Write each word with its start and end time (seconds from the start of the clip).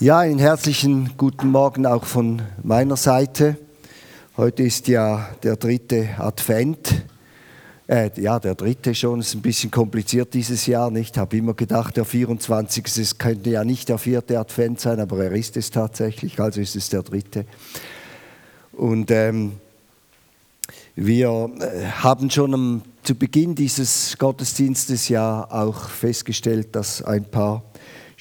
Ja, 0.00 0.18
einen 0.18 0.38
herzlichen 0.38 1.16
guten 1.16 1.50
Morgen 1.50 1.86
auch 1.86 2.04
von 2.04 2.42
meiner 2.62 2.96
Seite. 2.96 3.56
Heute 4.36 4.64
ist 4.64 4.88
ja 4.88 5.28
der 5.44 5.56
dritte 5.56 6.08
Advent. 6.18 7.04
Äh, 7.86 8.10
ja, 8.16 8.40
der 8.40 8.56
dritte 8.56 8.94
schon, 8.94 9.20
ist 9.20 9.34
ein 9.34 9.42
bisschen 9.42 9.70
kompliziert 9.70 10.34
dieses 10.34 10.66
Jahr, 10.66 10.90
nicht? 10.90 11.14
Ich 11.14 11.20
habe 11.20 11.36
immer 11.36 11.54
gedacht, 11.54 11.96
der 11.96 12.04
24. 12.04 12.96
Es 12.96 13.18
könnte 13.18 13.50
ja 13.50 13.64
nicht 13.64 13.90
der 13.90 13.98
vierte 13.98 14.40
Advent 14.40 14.80
sein, 14.80 14.98
aber 14.98 15.24
er 15.24 15.32
ist 15.32 15.56
es 15.56 15.70
tatsächlich, 15.70 16.40
also 16.40 16.60
ist 16.60 16.74
es 16.74 16.88
der 16.88 17.02
dritte. 17.02 17.44
Und 18.72 19.10
ähm, 19.10 19.52
wir 20.96 21.50
äh, 21.60 21.84
haben 21.86 22.30
schon 22.30 22.54
am, 22.54 22.82
zu 23.04 23.14
Beginn 23.14 23.54
dieses 23.54 24.16
Gottesdienstes 24.18 25.08
ja 25.08 25.46
auch 25.48 25.88
festgestellt, 25.90 26.74
dass 26.74 27.02
ein 27.02 27.24
paar 27.24 27.62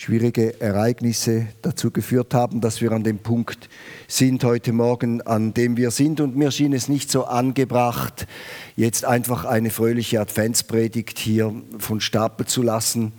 schwierige 0.01 0.59
Ereignisse 0.59 1.45
dazu 1.61 1.91
geführt 1.91 2.33
haben, 2.33 2.59
dass 2.59 2.81
wir 2.81 2.91
an 2.91 3.03
dem 3.03 3.19
Punkt 3.19 3.69
sind 4.07 4.43
heute 4.43 4.73
Morgen, 4.73 5.21
an 5.21 5.53
dem 5.53 5.77
wir 5.77 5.91
sind. 5.91 6.19
Und 6.21 6.35
mir 6.35 6.49
schien 6.49 6.73
es 6.73 6.89
nicht 6.89 7.11
so 7.11 7.25
angebracht, 7.25 8.25
jetzt 8.75 9.05
einfach 9.05 9.45
eine 9.45 9.69
fröhliche 9.69 10.19
Adventspredigt 10.19 11.19
hier 11.19 11.53
von 11.77 12.01
Stapel 12.01 12.47
zu 12.47 12.63
lassen, 12.63 13.13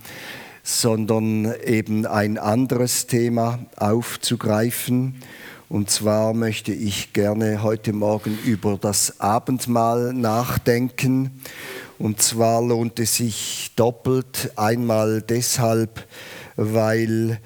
sondern 0.61 1.53
eben 1.65 2.05
ein 2.05 2.37
anderes 2.37 3.07
Thema 3.07 3.59
aufzugreifen. 3.77 5.21
Und 5.69 5.89
zwar 5.89 6.33
möchte 6.33 6.73
ich 6.73 7.13
gerne 7.13 7.63
heute 7.63 7.93
Morgen 7.93 8.37
über 8.43 8.77
das 8.77 9.21
Abendmahl 9.21 10.11
nachdenken. 10.11 11.39
Und 11.97 12.21
zwar 12.21 12.61
lohnt 12.61 12.99
es 12.99 13.15
sich 13.15 13.71
doppelt. 13.77 14.51
Einmal 14.57 15.21
deshalb, 15.21 16.05
weil 16.55 17.39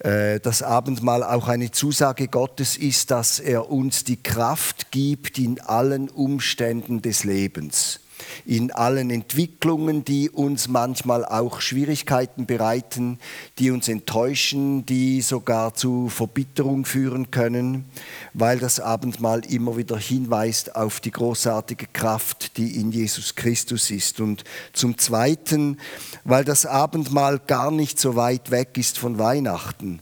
äh, 0.00 0.40
das 0.40 0.62
Abendmahl 0.62 1.22
auch 1.22 1.48
eine 1.48 1.70
Zusage 1.70 2.28
Gottes 2.28 2.76
ist, 2.76 3.10
dass 3.10 3.40
er 3.40 3.70
uns 3.70 4.04
die 4.04 4.22
Kraft 4.22 4.90
gibt 4.90 5.38
in 5.38 5.60
allen 5.60 6.08
Umständen 6.08 7.02
des 7.02 7.24
Lebens 7.24 8.00
in 8.44 8.72
allen 8.72 9.10
Entwicklungen, 9.10 10.04
die 10.04 10.30
uns 10.30 10.68
manchmal 10.68 11.24
auch 11.24 11.60
Schwierigkeiten 11.60 12.46
bereiten, 12.46 13.18
die 13.58 13.70
uns 13.70 13.88
enttäuschen, 13.88 14.86
die 14.86 15.20
sogar 15.20 15.74
zu 15.74 16.08
Verbitterung 16.08 16.84
führen 16.84 17.30
können, 17.30 17.84
weil 18.34 18.58
das 18.58 18.80
Abendmahl 18.80 19.44
immer 19.44 19.76
wieder 19.76 19.98
hinweist 19.98 20.76
auf 20.76 21.00
die 21.00 21.10
großartige 21.10 21.86
Kraft, 21.92 22.56
die 22.56 22.76
in 22.76 22.92
Jesus 22.92 23.34
Christus 23.34 23.90
ist. 23.90 24.20
Und 24.20 24.44
zum 24.72 24.98
Zweiten, 24.98 25.78
weil 26.24 26.44
das 26.44 26.66
Abendmahl 26.66 27.38
gar 27.38 27.70
nicht 27.70 27.98
so 27.98 28.16
weit 28.16 28.50
weg 28.50 28.76
ist 28.76 28.98
von 28.98 29.18
Weihnachten. 29.18 30.00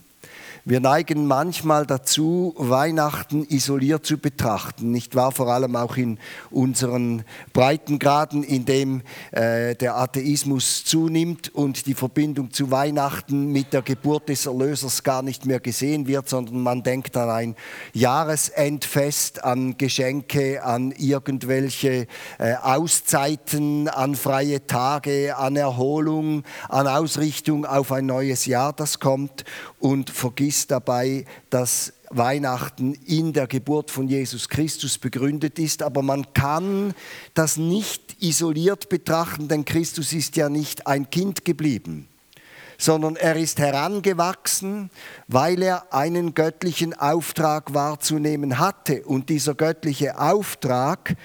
Wir 0.69 0.81
neigen 0.81 1.25
manchmal 1.25 1.87
dazu, 1.87 2.53
Weihnachten 2.55 3.43
isoliert 3.49 4.05
zu 4.05 4.19
betrachten, 4.19 4.91
nicht 4.91 5.15
wahr? 5.15 5.31
Vor 5.31 5.47
allem 5.47 5.75
auch 5.75 5.97
in 5.97 6.19
unseren 6.51 7.23
Breitengraden, 7.53 8.43
in 8.43 8.65
dem 8.65 9.01
äh, 9.31 9.73
der 9.73 9.97
Atheismus 9.97 10.85
zunimmt 10.85 11.49
und 11.55 11.87
die 11.87 11.95
Verbindung 11.95 12.51
zu 12.51 12.69
Weihnachten 12.69 13.51
mit 13.51 13.73
der 13.73 13.81
Geburt 13.81 14.29
des 14.29 14.45
Erlösers 14.45 15.01
gar 15.01 15.23
nicht 15.23 15.47
mehr 15.47 15.59
gesehen 15.59 16.05
wird, 16.05 16.29
sondern 16.29 16.61
man 16.61 16.83
denkt 16.83 17.17
an 17.17 17.31
ein 17.31 17.55
Jahresendfest, 17.93 19.43
an 19.43 19.75
Geschenke, 19.75 20.63
an 20.63 20.91
irgendwelche 20.91 22.05
äh, 22.37 22.53
Auszeiten, 22.61 23.87
an 23.87 24.13
freie 24.13 24.67
Tage, 24.67 25.35
an 25.35 25.55
Erholung, 25.55 26.43
an 26.67 26.85
Ausrichtung 26.85 27.65
auf 27.65 27.91
ein 27.91 28.05
neues 28.05 28.45
Jahr, 28.45 28.71
das 28.71 28.99
kommt 28.99 29.45
und 29.79 30.11
vergisst 30.11 30.58
dabei, 30.67 31.25
dass 31.49 31.93
Weihnachten 32.09 32.93
in 32.93 33.33
der 33.33 33.47
Geburt 33.47 33.91
von 33.91 34.07
Jesus 34.07 34.49
Christus 34.49 34.97
begründet 34.97 35.59
ist. 35.59 35.83
Aber 35.83 36.01
man 36.01 36.33
kann 36.33 36.93
das 37.33 37.57
nicht 37.57 38.21
isoliert 38.21 38.89
betrachten, 38.89 39.47
denn 39.47 39.65
Christus 39.65 40.13
ist 40.13 40.35
ja 40.35 40.49
nicht 40.49 40.87
ein 40.87 41.09
Kind 41.09 41.45
geblieben, 41.45 42.07
sondern 42.77 43.15
er 43.15 43.35
ist 43.35 43.59
herangewachsen, 43.59 44.89
weil 45.27 45.61
er 45.61 45.93
einen 45.93 46.33
göttlichen 46.33 46.93
Auftrag 46.93 47.73
wahrzunehmen 47.73 48.59
hatte. 48.59 49.03
Und 49.05 49.29
dieser 49.29 49.53
göttliche 49.53 50.19
Auftrag 50.19 51.15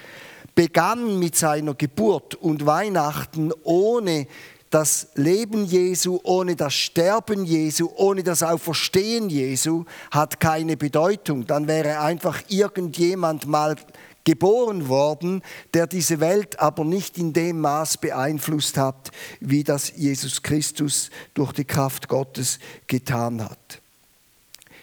begann 0.53 1.19
mit 1.19 1.35
seiner 1.35 1.73
Geburt 1.73 2.35
und 2.35 2.65
Weihnachten 2.65 3.51
ohne 3.63 4.27
das 4.75 5.07
Leben 5.15 5.63
Jesu 5.63 6.19
ohne 6.23 6.57
das 6.57 6.73
Sterben 6.73 7.45
Jesu, 7.45 7.89
ohne 7.95 8.23
das 8.23 8.43
Auferstehen 8.43 9.29
Jesu 9.29 9.85
hat 10.11 10.41
keine 10.41 10.75
Bedeutung. 10.75 11.47
Dann 11.47 11.69
wäre 11.69 12.01
einfach 12.01 12.41
irgendjemand 12.49 13.47
mal 13.47 13.77
geboren 14.25 14.89
worden, 14.89 15.43
der 15.73 15.87
diese 15.87 16.19
Welt 16.19 16.59
aber 16.59 16.83
nicht 16.83 17.17
in 17.17 17.31
dem 17.31 17.61
Maß 17.61 17.99
beeinflusst 17.99 18.77
hat, 18.77 19.11
wie 19.39 19.63
das 19.63 19.93
Jesus 19.95 20.43
Christus 20.43 21.09
durch 21.35 21.53
die 21.53 21.63
Kraft 21.63 22.09
Gottes 22.09 22.59
getan 22.87 23.45
hat. 23.45 23.81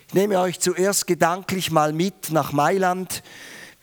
Ich 0.09 0.15
nehme 0.15 0.41
euch 0.41 0.59
zuerst 0.59 1.07
gedanklich 1.07 1.71
mal 1.71 1.93
mit 1.93 2.31
nach 2.31 2.53
Mailand 2.53 3.23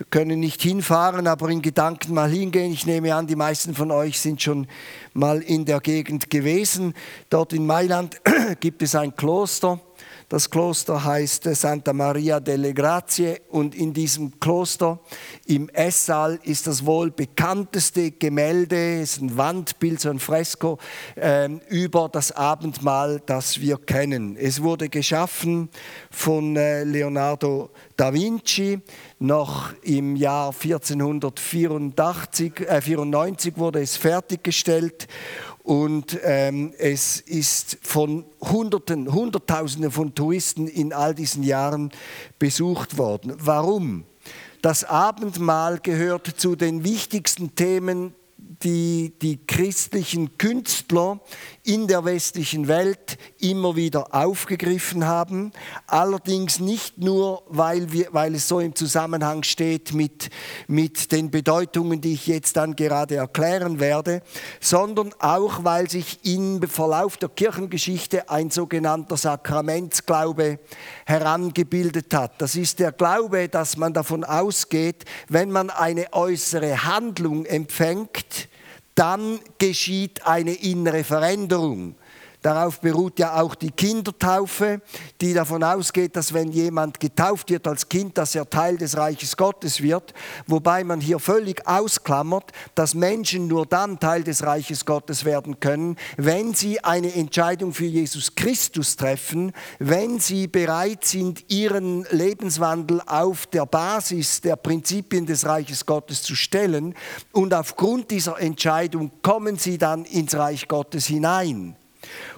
können 0.10 0.40
nicht 0.40 0.62
hinfahren, 0.62 1.28
aber 1.28 1.50
in 1.50 1.62
Gedanken 1.62 2.14
mal 2.14 2.30
hingehen. 2.30 2.72
Ich 2.72 2.86
nehme 2.86 3.14
an, 3.14 3.28
die 3.28 3.36
meisten 3.36 3.76
von 3.76 3.92
euch 3.92 4.20
sind 4.20 4.42
schon 4.42 4.68
mal 5.14 5.42
in 5.42 5.66
der 5.66 5.82
Gegend 5.82 6.30
gewesen. 6.30 6.94
Dort 7.30 7.54
in 7.54 7.66
Mailand 7.66 8.22
gibt 8.60 8.82
es 8.82 8.96
ein 8.96 9.16
Kloster. 9.16 9.80
Das 10.30 10.50
Kloster 10.52 11.04
heißt 11.04 11.46
Santa 11.56 11.92
Maria 11.92 12.40
delle 12.40 12.76
Grazie 12.76 13.38
und 13.50 13.74
in 13.74 13.94
diesem 13.94 14.40
Kloster 14.40 15.00
im 15.48 15.70
Esssaal 15.70 16.38
ist 16.44 16.68
das 16.68 16.86
wohl 16.86 17.10
bekannteste 17.10 18.12
Gemälde, 18.12 19.02
ist 19.02 19.24
ein 19.24 19.38
Wandbild, 19.38 20.00
so 20.00 20.12
ein 20.12 20.20
Fresko 20.20 20.78
äh, 21.16 21.50
über 21.70 22.10
das 22.10 22.32
Abendmahl, 22.32 23.24
das 23.26 23.60
wir 23.60 23.78
kennen. 23.78 24.38
Es 24.38 24.62
wurde 24.62 24.88
geschaffen 24.88 25.70
von 26.12 26.56
äh, 26.56 26.84
Leonardo 26.84 27.72
da 27.98 28.14
Vinci 28.14 28.82
noch 29.18 29.74
im 29.82 30.16
Jahr 30.16 30.54
1494 30.54 32.68
äh, 32.68 32.82
94 32.82 33.58
wurde 33.58 33.82
es 33.82 33.98
fertiggestellt 33.98 35.08
und 35.70 36.20
ähm, 36.24 36.74
es 36.80 37.20
ist 37.20 37.78
von 37.84 38.26
Hunderten, 38.42 39.14
Hunderttausenden 39.14 39.92
von 39.92 40.16
Touristen 40.16 40.68
in 40.68 40.94
all 40.94 41.14
diesen 41.14 41.44
Jahren 41.44 41.92
besucht 42.40 42.98
worden. 42.98 43.36
Warum? 43.38 44.06
Das 44.64 44.84
Abendmahl 44.84 45.78
gehört 45.78 46.26
zu 46.26 46.56
den 46.56 46.84
wichtigsten 46.84 47.54
Themen 47.54 48.16
die 48.64 49.14
die 49.22 49.46
christlichen 49.46 50.38
Künstler 50.38 51.20
in 51.64 51.88
der 51.88 52.04
westlichen 52.04 52.68
Welt 52.68 53.18
immer 53.40 53.76
wieder 53.76 54.14
aufgegriffen 54.14 55.06
haben. 55.06 55.52
Allerdings 55.88 56.60
nicht 56.60 56.98
nur, 56.98 57.44
weil, 57.48 57.92
wir, 57.92 58.08
weil 58.12 58.36
es 58.36 58.48
so 58.48 58.60
im 58.60 58.76
Zusammenhang 58.76 59.44
steht 59.44 59.94
mit, 59.94 60.30
mit 60.68 61.12
den 61.12 61.32
Bedeutungen, 61.32 62.02
die 62.02 62.14
ich 62.14 62.28
jetzt 62.28 62.58
dann 62.58 62.76
gerade 62.76 63.16
erklären 63.16 63.80
werde, 63.80 64.22
sondern 64.60 65.14
auch, 65.20 65.64
weil 65.64 65.90
sich 65.90 66.20
im 66.26 66.62
Verlauf 66.64 67.18
der 67.18 67.30
Kirchengeschichte 67.30 68.30
ein 68.30 68.50
sogenannter 68.50 69.16
Sakramentsglaube 69.16 70.60
herangebildet 71.06 72.14
hat. 72.14 72.42
Das 72.42 72.56
ist 72.56 72.80
der 72.80 72.92
Glaube, 72.92 73.48
dass 73.48 73.78
man 73.78 73.94
davon 73.94 74.24
ausgeht, 74.24 75.06
wenn 75.28 75.52
man 75.52 75.70
eine 75.70 76.12
äußere 76.14 76.84
Handlung 76.84 77.46
empfängt, 77.46 78.49
dann 79.00 79.40
geschieht 79.60 80.28
eine 80.28 80.52
innere 80.52 81.06
Veränderung. 81.06 81.96
Darauf 82.42 82.80
beruht 82.80 83.20
ja 83.20 83.42
auch 83.42 83.54
die 83.54 83.72
Kindertaufe, 83.72 84.82
die 85.20 85.34
davon 85.34 85.62
ausgeht, 85.62 86.16
dass 86.16 86.34
wenn 86.34 86.54
jemand 86.54 87.02
getauft 87.02 87.50
wird 87.50 87.68
als 87.68 87.90
Kind, 87.90 88.18
dass 88.18 88.34
er 88.34 88.50
Teil 88.50 88.78
des 88.78 88.96
Reiches 88.96 89.36
Gottes 89.36 89.82
wird, 89.82 90.14
wobei 90.48 90.86
man 90.86 91.02
hier 91.02 91.20
völlig 91.20 91.68
ausklammert, 91.68 92.52
dass 92.76 92.94
Menschen 92.94 93.48
nur 93.48 93.66
dann 93.66 94.00
Teil 94.00 94.24
des 94.24 94.44
Reiches 94.44 94.86
Gottes 94.86 95.26
werden 95.26 95.60
können, 95.60 95.98
wenn 96.16 96.54
sie 96.54 96.82
eine 96.82 97.14
Entscheidung 97.14 97.74
für 97.74 97.86
Jesus 97.86 98.36
Christus 98.36 98.96
treffen, 98.96 99.52
wenn 99.80 100.20
sie 100.20 100.48
bereit 100.48 101.04
sind, 101.04 101.44
ihren 101.50 102.06
Lebenswandel 102.10 103.02
auf 103.06 103.48
der 103.48 103.66
Basis 103.66 104.40
der 104.40 104.56
Prinzipien 104.56 105.26
des 105.26 105.46
Reiches 105.46 105.86
Gottes 105.86 106.24
zu 106.24 106.36
stellen 106.36 106.96
und 107.34 107.54
aufgrund 107.54 108.12
dieser 108.12 108.40
Entscheidung 108.40 109.12
kommen 109.22 109.58
sie 109.58 109.78
dann 109.78 110.06
ins 110.06 110.36
Reich 110.36 110.70
Gottes 110.70 111.06
hinein. 111.08 111.76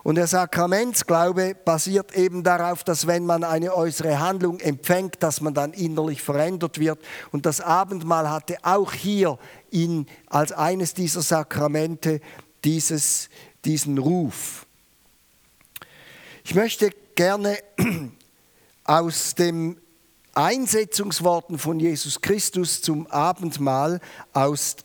Und 0.03 0.15
der 0.15 0.27
Sakramentsglaube 0.27 1.55
basiert 1.65 2.15
eben 2.15 2.43
darauf, 2.43 2.83
dass 2.83 3.05
wenn 3.05 3.25
man 3.25 3.43
eine 3.43 3.75
äußere 3.75 4.19
Handlung 4.19 4.59
empfängt, 4.59 5.21
dass 5.21 5.41
man 5.41 5.53
dann 5.53 5.73
innerlich 5.73 6.21
verändert 6.21 6.79
wird. 6.79 6.99
Und 7.31 7.45
das 7.45 7.61
Abendmahl 7.61 8.29
hatte 8.29 8.57
auch 8.63 8.93
hier 8.93 9.37
in, 9.69 10.07
als 10.27 10.51
eines 10.51 10.93
dieser 10.93 11.21
Sakramente 11.21 12.21
dieses, 12.63 13.29
diesen 13.63 13.97
Ruf. 13.97 14.65
Ich 16.43 16.55
möchte 16.55 16.89
gerne 17.15 17.57
aus 18.83 19.35
dem 19.35 19.77
Einsetzungsworten 20.33 21.59
von 21.59 21.79
Jesus 21.79 22.21
Christus 22.21 22.81
zum 22.81 23.05
Abendmahl 23.07 23.99
aus 24.33 24.77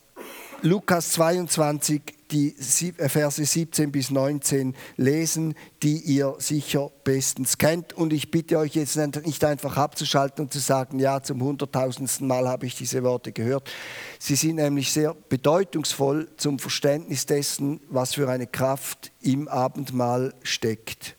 Lukas 0.63 1.13
22, 1.13 2.03
die 2.31 2.55
äh, 2.99 3.09
Verse 3.09 3.45
17 3.45 3.93
bis 3.93 4.11
19 4.11 4.75
lesen, 4.97 5.55
die 5.83 5.99
ihr 5.99 6.35
sicher 6.39 6.91
bestens 7.05 7.59
kennt. 7.59 7.93
Und 7.93 8.13
ich 8.13 8.31
bitte 8.31 8.59
euch 8.59 8.75
jetzt 8.75 8.97
nicht 8.97 9.45
einfach 9.45 9.77
abzuschalten 9.77 10.45
und 10.45 10.53
zu 10.53 10.59
sagen, 10.59 10.99
ja, 10.99 11.23
zum 11.23 11.43
hunderttausendsten 11.43 12.27
Mal 12.27 12.49
habe 12.49 12.67
ich 12.67 12.75
diese 12.75 13.03
Worte 13.03 13.33
gehört. 13.33 13.71
Sie 14.19 14.37
sind 14.37 14.57
nämlich 14.57 14.93
sehr 14.93 15.15
bedeutungsvoll 15.15 16.29
zum 16.37 16.59
Verständnis 16.59 17.27
dessen, 17.27 17.81
was 17.89 18.15
für 18.15 18.29
eine 18.29 18.47
Kraft 18.47 19.13
im 19.21 19.49
Abendmahl 19.49 20.35
steckt. 20.43 21.17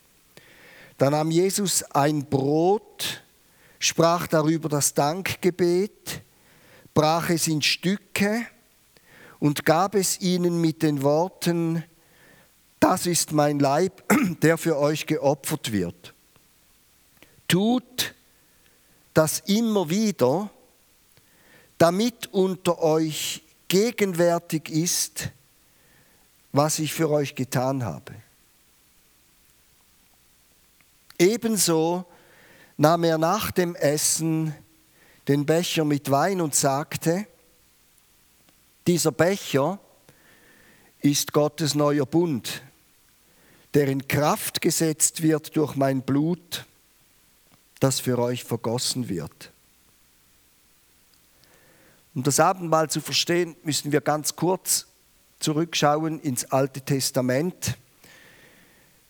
Da 0.97 1.09
nahm 1.09 1.29
Jesus 1.29 1.83
ein 1.91 2.25
Brot, 2.25 3.21
sprach 3.79 4.25
darüber 4.27 4.67
das 4.67 4.93
Dankgebet, 4.95 6.23
brach 6.93 7.29
es 7.29 7.47
in 7.47 7.61
Stücke, 7.61 8.47
und 9.39 9.65
gab 9.65 9.95
es 9.95 10.19
ihnen 10.21 10.61
mit 10.61 10.83
den 10.83 11.03
Worten, 11.03 11.83
das 12.79 13.05
ist 13.05 13.31
mein 13.31 13.59
Leib, 13.59 14.03
der 14.41 14.57
für 14.57 14.77
euch 14.77 15.05
geopfert 15.05 15.71
wird. 15.71 16.13
Tut 17.47 18.13
das 19.13 19.39
immer 19.45 19.89
wieder, 19.89 20.49
damit 21.77 22.27
unter 22.27 22.79
euch 22.79 23.43
gegenwärtig 23.67 24.69
ist, 24.69 25.29
was 26.51 26.79
ich 26.79 26.93
für 26.93 27.09
euch 27.09 27.35
getan 27.35 27.83
habe. 27.83 28.15
Ebenso 31.19 32.05
nahm 32.77 33.03
er 33.03 33.17
nach 33.17 33.51
dem 33.51 33.75
Essen 33.75 34.53
den 35.27 35.45
Becher 35.45 35.83
mit 35.83 36.09
Wein 36.11 36.41
und 36.41 36.55
sagte, 36.55 37.25
dieser 38.87 39.11
Becher 39.11 39.79
ist 41.01 41.33
Gottes 41.33 41.75
neuer 41.75 42.05
Bund, 42.05 42.63
der 43.73 43.89
in 43.89 44.07
Kraft 44.07 44.61
gesetzt 44.61 45.21
wird 45.21 45.55
durch 45.57 45.75
mein 45.75 46.01
Blut, 46.01 46.65
das 47.79 47.99
für 47.99 48.17
euch 48.17 48.45
vergossen 48.45 49.09
wird. 49.09 49.51
Um 52.15 52.23
das 52.23 52.39
Abendmahl 52.39 52.89
zu 52.89 53.01
verstehen, 53.01 53.55
müssen 53.63 53.91
wir 53.91 54.01
ganz 54.01 54.35
kurz 54.35 54.87
zurückschauen 55.39 56.19
ins 56.21 56.45
Alte 56.45 56.81
Testament. 56.81 57.77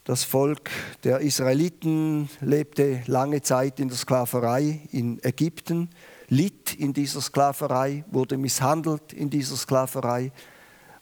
Das 0.03 0.23
Volk 0.23 0.71
der 1.03 1.19
Israeliten 1.19 2.29
lebte 2.41 3.03
lange 3.05 3.43
Zeit 3.43 3.79
in 3.79 3.87
der 3.87 3.97
Sklaverei 3.97 4.81
in 4.91 5.23
Ägypten 5.23 5.89
litt 6.29 6.56
in 6.79 6.93
dieser 6.93 7.21
Sklaverei, 7.21 8.03
wurde 8.11 8.37
misshandelt 8.37 9.13
in 9.13 9.29
dieser 9.29 9.55
Sklaverei, 9.55 10.31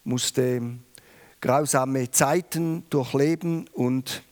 musste 0.03 0.61
grausame 1.41 2.09
Zeiten 2.11 2.83
durchleben 2.89 3.67
und 3.73 4.23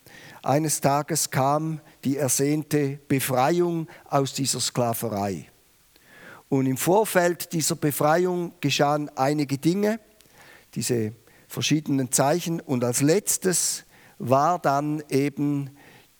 eines 0.42 0.82
Tages 0.82 1.30
kam 1.30 1.80
die 2.04 2.18
ersehnte 2.18 3.00
Befreiung 3.08 3.88
aus 4.10 4.34
dieser 4.34 4.60
Sklaverei. 4.60 5.48
Und 6.50 6.66
im 6.66 6.78
Vorfeld 6.78 7.54
dieser 7.54 7.76
Befreiung 7.76 8.54
geschahen 8.60 9.10
einige 9.16 9.58
Dinge, 9.58 10.00
diese 10.76 11.14
verschiedenen 11.48 12.12
Zeichen. 12.12 12.60
Und 12.60 12.84
als 12.84 13.02
letztes 13.02 13.86
war 14.20 14.60
dann 14.60 15.02
eben 15.10 15.70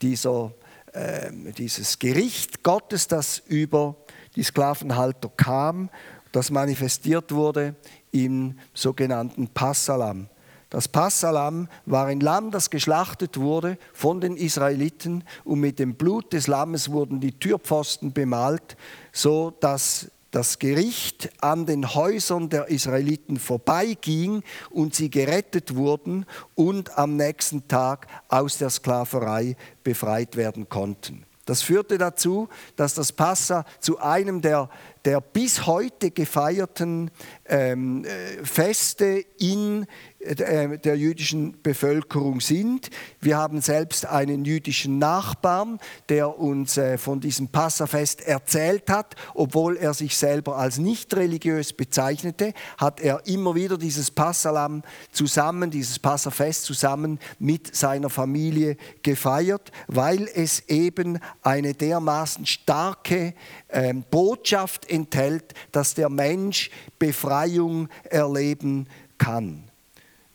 dieser, 0.00 0.54
äh, 0.92 1.30
dieses 1.58 1.98
Gericht 1.98 2.62
Gottes, 2.62 3.08
das 3.08 3.38
über 3.46 3.96
die 4.36 4.42
Sklavenhalter 4.42 5.30
kam, 5.36 5.90
das 6.32 6.50
manifestiert 6.50 7.32
wurde 7.32 7.74
im 8.10 8.58
sogenannten 8.72 9.48
Passalam. 9.48 10.28
Das 10.70 10.88
Passalam 10.88 11.68
war 11.86 12.06
ein 12.06 12.18
Lamm, 12.18 12.50
das 12.50 12.68
geschlachtet 12.68 13.38
wurde 13.38 13.78
von 13.92 14.20
den 14.20 14.36
Israeliten 14.36 15.22
und 15.44 15.60
mit 15.60 15.78
dem 15.78 15.94
Blut 15.94 16.32
des 16.32 16.48
Lammes 16.48 16.90
wurden 16.90 17.20
die 17.20 17.38
Türpfosten 17.38 18.12
bemalt, 18.12 18.76
so 19.12 19.52
dass 19.60 20.10
das 20.32 20.58
Gericht 20.58 21.30
an 21.40 21.64
den 21.64 21.94
Häusern 21.94 22.48
der 22.48 22.66
Israeliten 22.66 23.38
vorbeiging 23.38 24.42
und 24.70 24.96
sie 24.96 25.08
gerettet 25.08 25.76
wurden 25.76 26.26
und 26.56 26.98
am 26.98 27.14
nächsten 27.14 27.68
Tag 27.68 28.08
aus 28.26 28.58
der 28.58 28.70
Sklaverei 28.70 29.56
befreit 29.84 30.34
werden 30.34 30.68
konnten. 30.68 31.24
Das 31.44 31.62
führte 31.62 31.98
dazu, 31.98 32.48
dass 32.76 32.94
das 32.94 33.12
Passa 33.12 33.64
zu 33.80 33.98
einem 33.98 34.40
der, 34.40 34.68
der 35.04 35.20
bis 35.20 35.66
heute 35.66 36.10
gefeierten 36.10 37.10
ähm, 37.46 38.04
äh, 38.04 38.44
Feste 38.44 39.24
in 39.38 39.86
äh, 40.20 40.78
der 40.78 40.96
jüdischen 40.96 41.60
Bevölkerung 41.62 42.40
sind. 42.40 42.88
Wir 43.20 43.36
haben 43.36 43.60
selbst 43.60 44.06
einen 44.06 44.44
jüdischen 44.44 44.98
Nachbarn, 44.98 45.78
der 46.08 46.38
uns 46.38 46.78
äh, 46.78 46.96
von 46.96 47.20
diesem 47.20 47.48
Passafest 47.48 48.22
erzählt 48.22 48.88
hat. 48.88 49.16
Obwohl 49.34 49.76
er 49.76 49.92
sich 49.92 50.16
selber 50.16 50.56
als 50.56 50.78
nicht 50.78 51.14
religiös 51.14 51.74
bezeichnete, 51.74 52.54
hat 52.78 53.00
er 53.00 53.26
immer 53.26 53.54
wieder 53.54 53.76
dieses 53.76 54.10
Passalam 54.10 54.82
zusammen, 55.12 55.70
dieses 55.70 55.98
Passafest 55.98 56.64
zusammen 56.64 57.18
mit 57.38 57.76
seiner 57.76 58.08
Familie 58.08 58.76
gefeiert, 59.02 59.72
weil 59.88 60.28
es 60.34 60.68
eben 60.68 61.18
eine 61.42 61.74
dermaßen 61.74 62.46
starke 62.46 63.34
ähm, 63.74 64.04
Botschaft 64.10 64.88
enthält, 64.88 65.52
dass 65.72 65.94
der 65.94 66.08
Mensch 66.08 66.70
Befreiung 66.98 67.88
erleben 68.04 68.88
kann. 69.18 69.64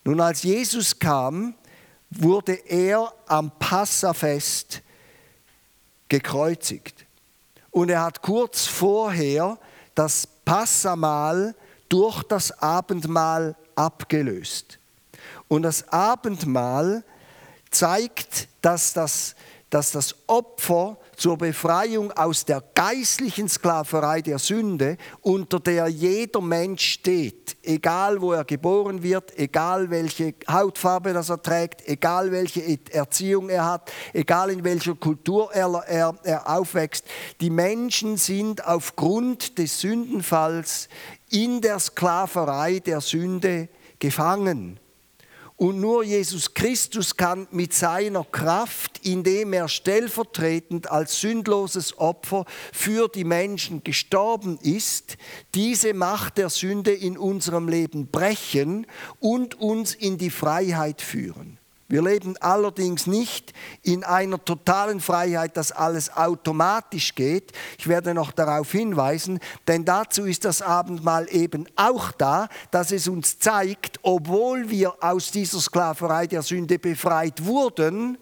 Nun, 0.04 0.22
als 0.22 0.44
Jesus 0.44 1.00
kam, 1.00 1.56
wurde 2.10 2.54
er 2.54 3.14
am 3.28 3.52
Passafest 3.60 4.82
gekreuzigt. 6.10 7.06
Und 7.72 7.90
er 7.90 8.04
hat 8.04 8.22
kurz 8.22 8.66
vorher 8.66 9.58
das 9.96 10.28
Passamal 10.44 11.56
durch 11.88 12.24
das 12.24 12.52
Abendmahl 12.62 13.56
abgelöst. 13.76 14.80
Und 15.48 15.64
das 15.64 15.88
Abendmahl 15.90 17.04
zeigt, 17.70 18.48
dass 18.62 18.94
das, 18.94 19.36
dass 19.70 19.92
das 19.92 20.16
Opfer 20.28 20.98
zur 21.20 21.38
Befreiung 21.38 22.14
aus 22.14 22.46
der 22.46 22.64
geistlichen 22.74 23.50
Sklaverei 23.50 24.22
der 24.22 24.40
Sünde, 24.40 24.96
unter 25.22 25.60
der 25.60 25.90
jeder 25.90 26.40
Mensch 26.40 26.94
steht, 26.94 27.58
egal 27.62 28.22
wo 28.22 28.32
er 28.32 28.46
geboren 28.46 29.04
wird, 29.04 29.38
egal 29.38 29.90
welche 29.90 30.34
Hautfarbe 30.50 31.12
das 31.12 31.30
er 31.30 31.42
trägt, 31.42 31.86
egal 31.88 32.32
welche 32.32 32.80
Erziehung 32.92 33.50
er 33.50 33.66
hat, 33.66 33.92
egal 34.14 34.50
in 34.50 34.64
welcher 34.64 34.96
Kultur 34.96 35.52
er, 35.54 35.84
er, 35.88 36.16
er 36.24 36.50
aufwächst. 36.50 37.06
Die 37.42 37.50
Menschen 37.50 38.16
sind 38.16 38.66
aufgrund 38.66 39.58
des 39.58 39.82
Sündenfalls 39.82 40.88
in 41.30 41.60
der 41.60 41.80
Sklaverei 41.80 42.80
der 42.80 43.02
Sünde 43.02 43.68
gefangen. 44.00 44.80
Und 45.60 45.82
nur 45.82 46.06
Jesus 46.06 46.54
Christus 46.54 47.18
kann 47.18 47.46
mit 47.52 47.74
seiner 47.74 48.24
Kraft, 48.24 49.02
indem 49.06 49.52
er 49.52 49.68
stellvertretend 49.68 50.90
als 50.90 51.20
sündloses 51.20 51.98
Opfer 51.98 52.46
für 52.72 53.10
die 53.10 53.26
Menschen 53.26 53.84
gestorben 53.84 54.58
ist, 54.62 55.18
diese 55.56 55.94
Macht 55.94 56.38
der 56.38 56.48
Sünde 56.48 56.94
in 56.94 57.18
unserem 57.18 57.68
Leben 57.68 58.08
brechen 58.08 58.88
und 59.20 59.60
uns 59.60 59.96
in 59.96 60.18
die 60.18 60.30
Freiheit 60.30 61.02
führen. 61.02 61.59
Wir 61.90 62.04
leben 62.04 62.38
allerdings 62.40 63.08
nicht 63.08 63.52
in 63.82 64.04
einer 64.04 64.44
totalen 64.46 65.00
Freiheit, 65.00 65.58
dass 65.58 65.72
alles 65.72 66.16
automatisch 66.16 67.16
geht. 67.16 67.52
Ich 67.80 67.88
werde 67.88 68.14
noch 68.14 68.32
darauf 68.32 68.72
hinweisen, 68.72 69.40
denn 69.68 69.86
dazu 69.86 70.26
ist 70.26 70.46
das 70.46 70.62
Abendmahl 70.62 71.28
eben 71.32 71.66
auch 71.76 72.12
da, 72.12 72.48
dass 72.70 72.92
es 72.92 73.08
uns 73.08 73.40
zeigt, 73.40 74.00
obwohl 74.04 74.70
wir 74.70 75.04
aus 75.04 75.32
dieser 75.32 75.60
Sklaverei 75.60 76.28
der 76.28 76.44
Sünde 76.44 76.78
befreit 76.78 77.44
wurden, 77.44 78.20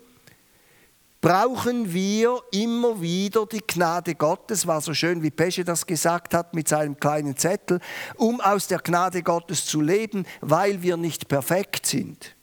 brauchen 1.20 1.92
wir 1.92 2.40
immer 2.52 3.02
wieder 3.02 3.46
die 3.48 3.60
Gnade 3.68 4.16
Gottes, 4.16 4.66
war 4.66 4.80
so 4.80 4.94
schön, 4.94 5.22
wie 5.24 5.32
Pesche 5.32 5.66
das 5.66 5.86
gesagt 5.86 6.34
hat 6.34 6.54
mit 6.54 6.70
seinem 6.70 6.98
kleinen 6.98 7.36
Zettel, 7.36 7.82
um 8.16 8.40
aus 8.40 8.68
der 8.68 8.80
Gnade 8.80 9.24
Gottes 9.24 9.66
zu 9.66 9.82
leben, 9.82 10.26
weil 10.40 10.82
wir 10.82 10.96
nicht 10.96 11.28
perfekt 11.28 11.86
sind. 11.86 12.37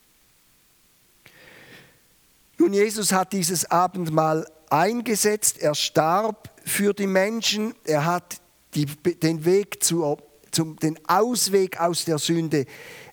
Nun, 2.58 2.72
Jesus 2.72 3.12
hat 3.12 3.32
dieses 3.32 3.70
Abendmahl 3.70 4.46
eingesetzt, 4.70 5.58
er 5.58 5.74
starb 5.74 6.50
für 6.64 6.94
die 6.94 7.06
Menschen, 7.06 7.74
er 7.84 8.04
hat 8.04 8.40
die, 8.74 8.86
den 8.86 9.44
Weg 9.44 9.82
zu, 9.82 10.16
zum, 10.50 10.76
den 10.76 10.98
Ausweg 11.06 11.80
aus 11.80 12.04
der 12.04 12.18
Sünde 12.18 12.66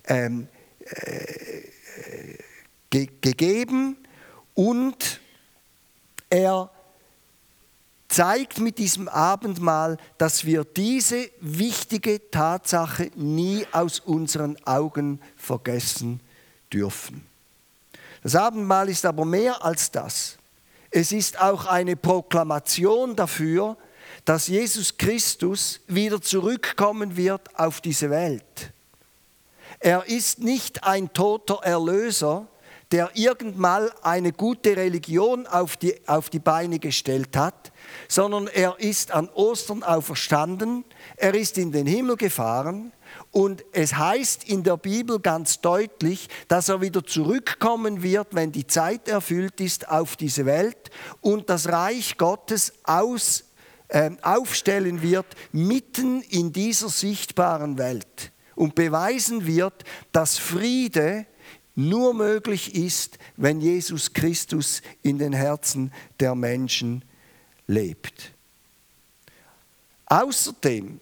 ähm, 0.05 0.47
äh, 0.85 1.63
ge, 2.89 3.09
gegeben. 3.21 3.97
Und 4.53 5.19
er 6.29 6.69
zeigt 8.07 8.59
mit 8.59 8.77
diesem 8.77 9.07
Abendmahl, 9.07 9.97
dass 10.17 10.45
wir 10.45 10.63
diese 10.65 11.29
wichtige 11.39 12.29
Tatsache 12.29 13.09
nie 13.15 13.65
aus 13.71 13.99
unseren 13.99 14.57
Augen 14.65 15.21
vergessen 15.35 16.19
dürfen. 16.71 17.30
Das 18.23 18.35
Abendmahl 18.35 18.89
ist 18.89 19.05
aber 19.05 19.25
mehr 19.25 19.63
als 19.63 19.91
das. 19.91 20.37
Es 20.91 21.11
ist 21.11 21.39
auch 21.41 21.65
eine 21.65 21.95
Proklamation 21.95 23.15
dafür, 23.15 23.77
dass 24.25 24.47
Jesus 24.47 24.97
Christus 24.97 25.79
wieder 25.87 26.21
zurückkommen 26.21 27.15
wird 27.15 27.57
auf 27.57 27.81
diese 27.81 28.09
Welt. 28.09 28.73
Er 29.79 30.05
ist 30.05 30.39
nicht 30.39 30.83
ein 30.83 31.11
toter 31.13 31.63
Erlöser, 31.63 32.47
der 32.91 33.09
irgendwann 33.13 33.89
eine 34.03 34.33
gute 34.33 34.75
Religion 34.75 35.47
auf 35.47 35.77
die, 35.77 35.95
auf 36.07 36.29
die 36.29 36.39
Beine 36.39 36.77
gestellt 36.77 37.35
hat, 37.37 37.71
sondern 38.07 38.47
er 38.47 38.75
ist 38.79 39.11
an 39.11 39.29
Ostern 39.29 39.81
auferstanden, 39.81 40.83
er 41.15 41.33
ist 41.33 41.57
in 41.57 41.71
den 41.71 41.87
Himmel 41.87 42.17
gefahren 42.17 42.91
und 43.31 43.63
es 43.71 43.95
heißt 43.95 44.49
in 44.49 44.63
der 44.63 44.77
Bibel 44.77 45.19
ganz 45.19 45.61
deutlich, 45.61 46.27
dass 46.47 46.69
er 46.69 46.81
wieder 46.81 47.05
zurückkommen 47.05 48.03
wird, 48.03 48.27
wenn 48.31 48.51
die 48.51 48.67
Zeit 48.67 49.07
erfüllt 49.07 49.61
ist 49.61 49.87
auf 49.89 50.15
diese 50.17 50.45
Welt 50.45 50.91
und 51.21 51.49
das 51.49 51.69
Reich 51.69 52.17
Gottes 52.17 52.73
aus, 52.83 53.45
äh, 53.87 54.11
aufstellen 54.21 55.01
wird 55.01 55.27
mitten 55.51 56.21
in 56.23 56.51
dieser 56.51 56.89
sichtbaren 56.89 57.77
Welt 57.77 58.31
und 58.55 58.75
beweisen 58.75 59.45
wird, 59.47 59.85
dass 60.11 60.37
Friede 60.37 61.25
nur 61.75 62.13
möglich 62.13 62.75
ist, 62.75 63.17
wenn 63.37 63.61
Jesus 63.61 64.11
Christus 64.13 64.81
in 65.01 65.17
den 65.17 65.33
Herzen 65.33 65.93
der 66.19 66.35
Menschen 66.35 67.05
lebt. 67.67 68.33
Außerdem 70.05 70.99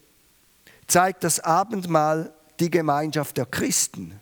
zeigt 0.90 1.24
das 1.24 1.40
Abendmahl 1.40 2.34
die 2.60 2.70
Gemeinschaft 2.70 3.38
der 3.38 3.46
Christen. 3.46 4.20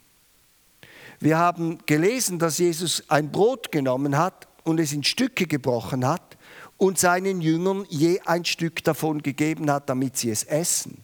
Wir 1.19 1.38
haben 1.38 1.79
gelesen, 1.86 2.38
dass 2.38 2.59
Jesus 2.59 3.03
ein 3.07 3.31
Brot 3.31 3.71
genommen 3.71 4.17
hat 4.17 4.47
und 4.63 4.79
es 4.79 4.93
in 4.93 5.03
Stücke 5.03 5.47
gebrochen 5.47 6.07
hat 6.07 6.38
und 6.77 7.00
seinen 7.00 7.41
Jüngern 7.41 7.86
je 7.89 8.19
ein 8.21 8.45
Stück 8.45 8.83
davon 8.83 9.24
gegeben 9.24 9.71
hat, 9.71 9.89
damit 9.89 10.17
sie 10.17 10.29
es 10.29 10.43
essen. 10.43 11.03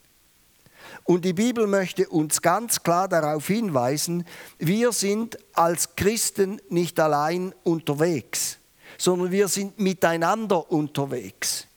Und 1.05 1.25
die 1.25 1.33
Bibel 1.33 1.65
möchte 1.67 2.07
uns 2.07 2.41
ganz 2.41 2.83
klar 2.83 3.07
darauf 3.07 3.47
hinweisen, 3.47 4.25
wir 4.59 4.91
sind 4.91 5.37
als 5.53 5.95
Christen 5.95 6.61
nicht 6.69 6.99
allein 6.99 7.53
unterwegs, 7.63 8.59
sondern 8.97 9.31
wir 9.31 9.47
sind 9.47 9.79
miteinander 9.79 10.71
unterwegs. 10.71 11.67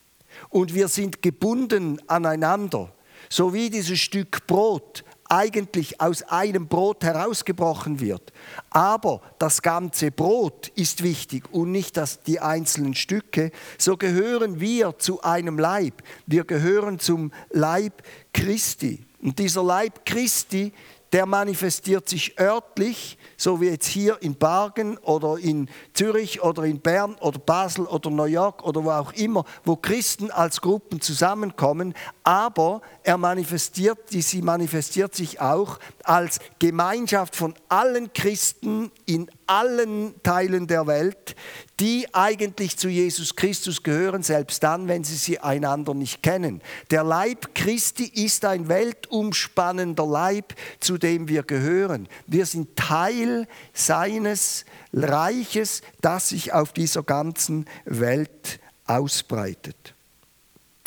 Und 0.50 0.74
wir 0.74 0.88
sind 0.88 1.22
gebunden 1.22 2.00
aneinander. 2.06 2.92
So 3.28 3.52
wie 3.54 3.70
dieses 3.70 3.98
Stück 3.98 4.46
Brot 4.46 5.04
eigentlich 5.28 6.00
aus 6.00 6.22
einem 6.22 6.68
Brot 6.68 7.02
herausgebrochen 7.04 8.00
wird. 8.00 8.32
Aber 8.70 9.20
das 9.38 9.62
ganze 9.62 10.10
Brot 10.10 10.68
ist 10.68 11.02
wichtig 11.02 11.52
und 11.52 11.72
nicht 11.72 11.96
das, 11.96 12.22
die 12.22 12.40
einzelnen 12.40 12.94
Stücke. 12.94 13.50
So 13.78 13.96
gehören 13.96 14.60
wir 14.60 14.98
zu 14.98 15.22
einem 15.22 15.58
Leib. 15.58 16.02
Wir 16.26 16.44
gehören 16.44 16.98
zum 16.98 17.32
Leib 17.50 18.02
Christi. 18.32 19.04
Und 19.20 19.38
dieser 19.38 19.64
Leib 19.64 20.04
Christi, 20.04 20.72
der 21.16 21.24
manifestiert 21.24 22.10
sich 22.10 22.38
örtlich, 22.38 23.16
so 23.38 23.58
wie 23.62 23.68
jetzt 23.68 23.86
hier 23.86 24.20
in 24.20 24.36
Bargen 24.36 24.98
oder 24.98 25.38
in 25.38 25.70
Zürich 25.94 26.42
oder 26.42 26.64
in 26.64 26.80
Bern 26.80 27.14
oder 27.22 27.38
Basel 27.38 27.86
oder 27.86 28.10
New 28.10 28.24
York 28.24 28.62
oder 28.62 28.84
wo 28.84 28.90
auch 28.90 29.14
immer, 29.14 29.46
wo 29.64 29.76
Christen 29.76 30.30
als 30.30 30.60
Gruppen 30.60 31.00
zusammenkommen, 31.00 31.94
aber 32.22 32.82
er 33.02 33.16
manifestiert, 33.16 33.98
sie 34.10 34.42
manifestiert 34.42 35.14
sich 35.14 35.40
auch 35.40 35.78
als 36.04 36.38
Gemeinschaft 36.58 37.34
von 37.34 37.54
allen 37.70 38.12
Christen 38.12 38.90
in 39.06 39.30
allen 39.46 40.20
Teilen 40.22 40.66
der 40.66 40.86
Welt, 40.86 41.36
die 41.78 42.06
eigentlich 42.12 42.76
zu 42.76 42.88
Jesus 42.88 43.36
Christus 43.36 43.82
gehören, 43.82 44.22
selbst 44.22 44.62
dann, 44.62 44.88
wenn 44.88 45.04
sie 45.04 45.16
sie 45.16 45.38
einander 45.38 45.94
nicht 45.94 46.22
kennen. 46.22 46.62
Der 46.90 47.04
Leib 47.04 47.54
Christi 47.54 48.04
ist 48.04 48.44
ein 48.44 48.68
weltumspannender 48.68 50.06
Leib, 50.06 50.54
zu 50.80 50.98
dem 51.06 51.28
wir 51.28 51.44
gehören. 51.44 52.08
Wir 52.26 52.46
sind 52.46 52.74
Teil 52.74 53.46
seines 53.72 54.64
Reiches, 54.92 55.82
das 56.00 56.30
sich 56.30 56.52
auf 56.52 56.72
dieser 56.72 57.04
ganzen 57.04 57.66
Welt 57.84 58.58
ausbreitet. 58.86 59.94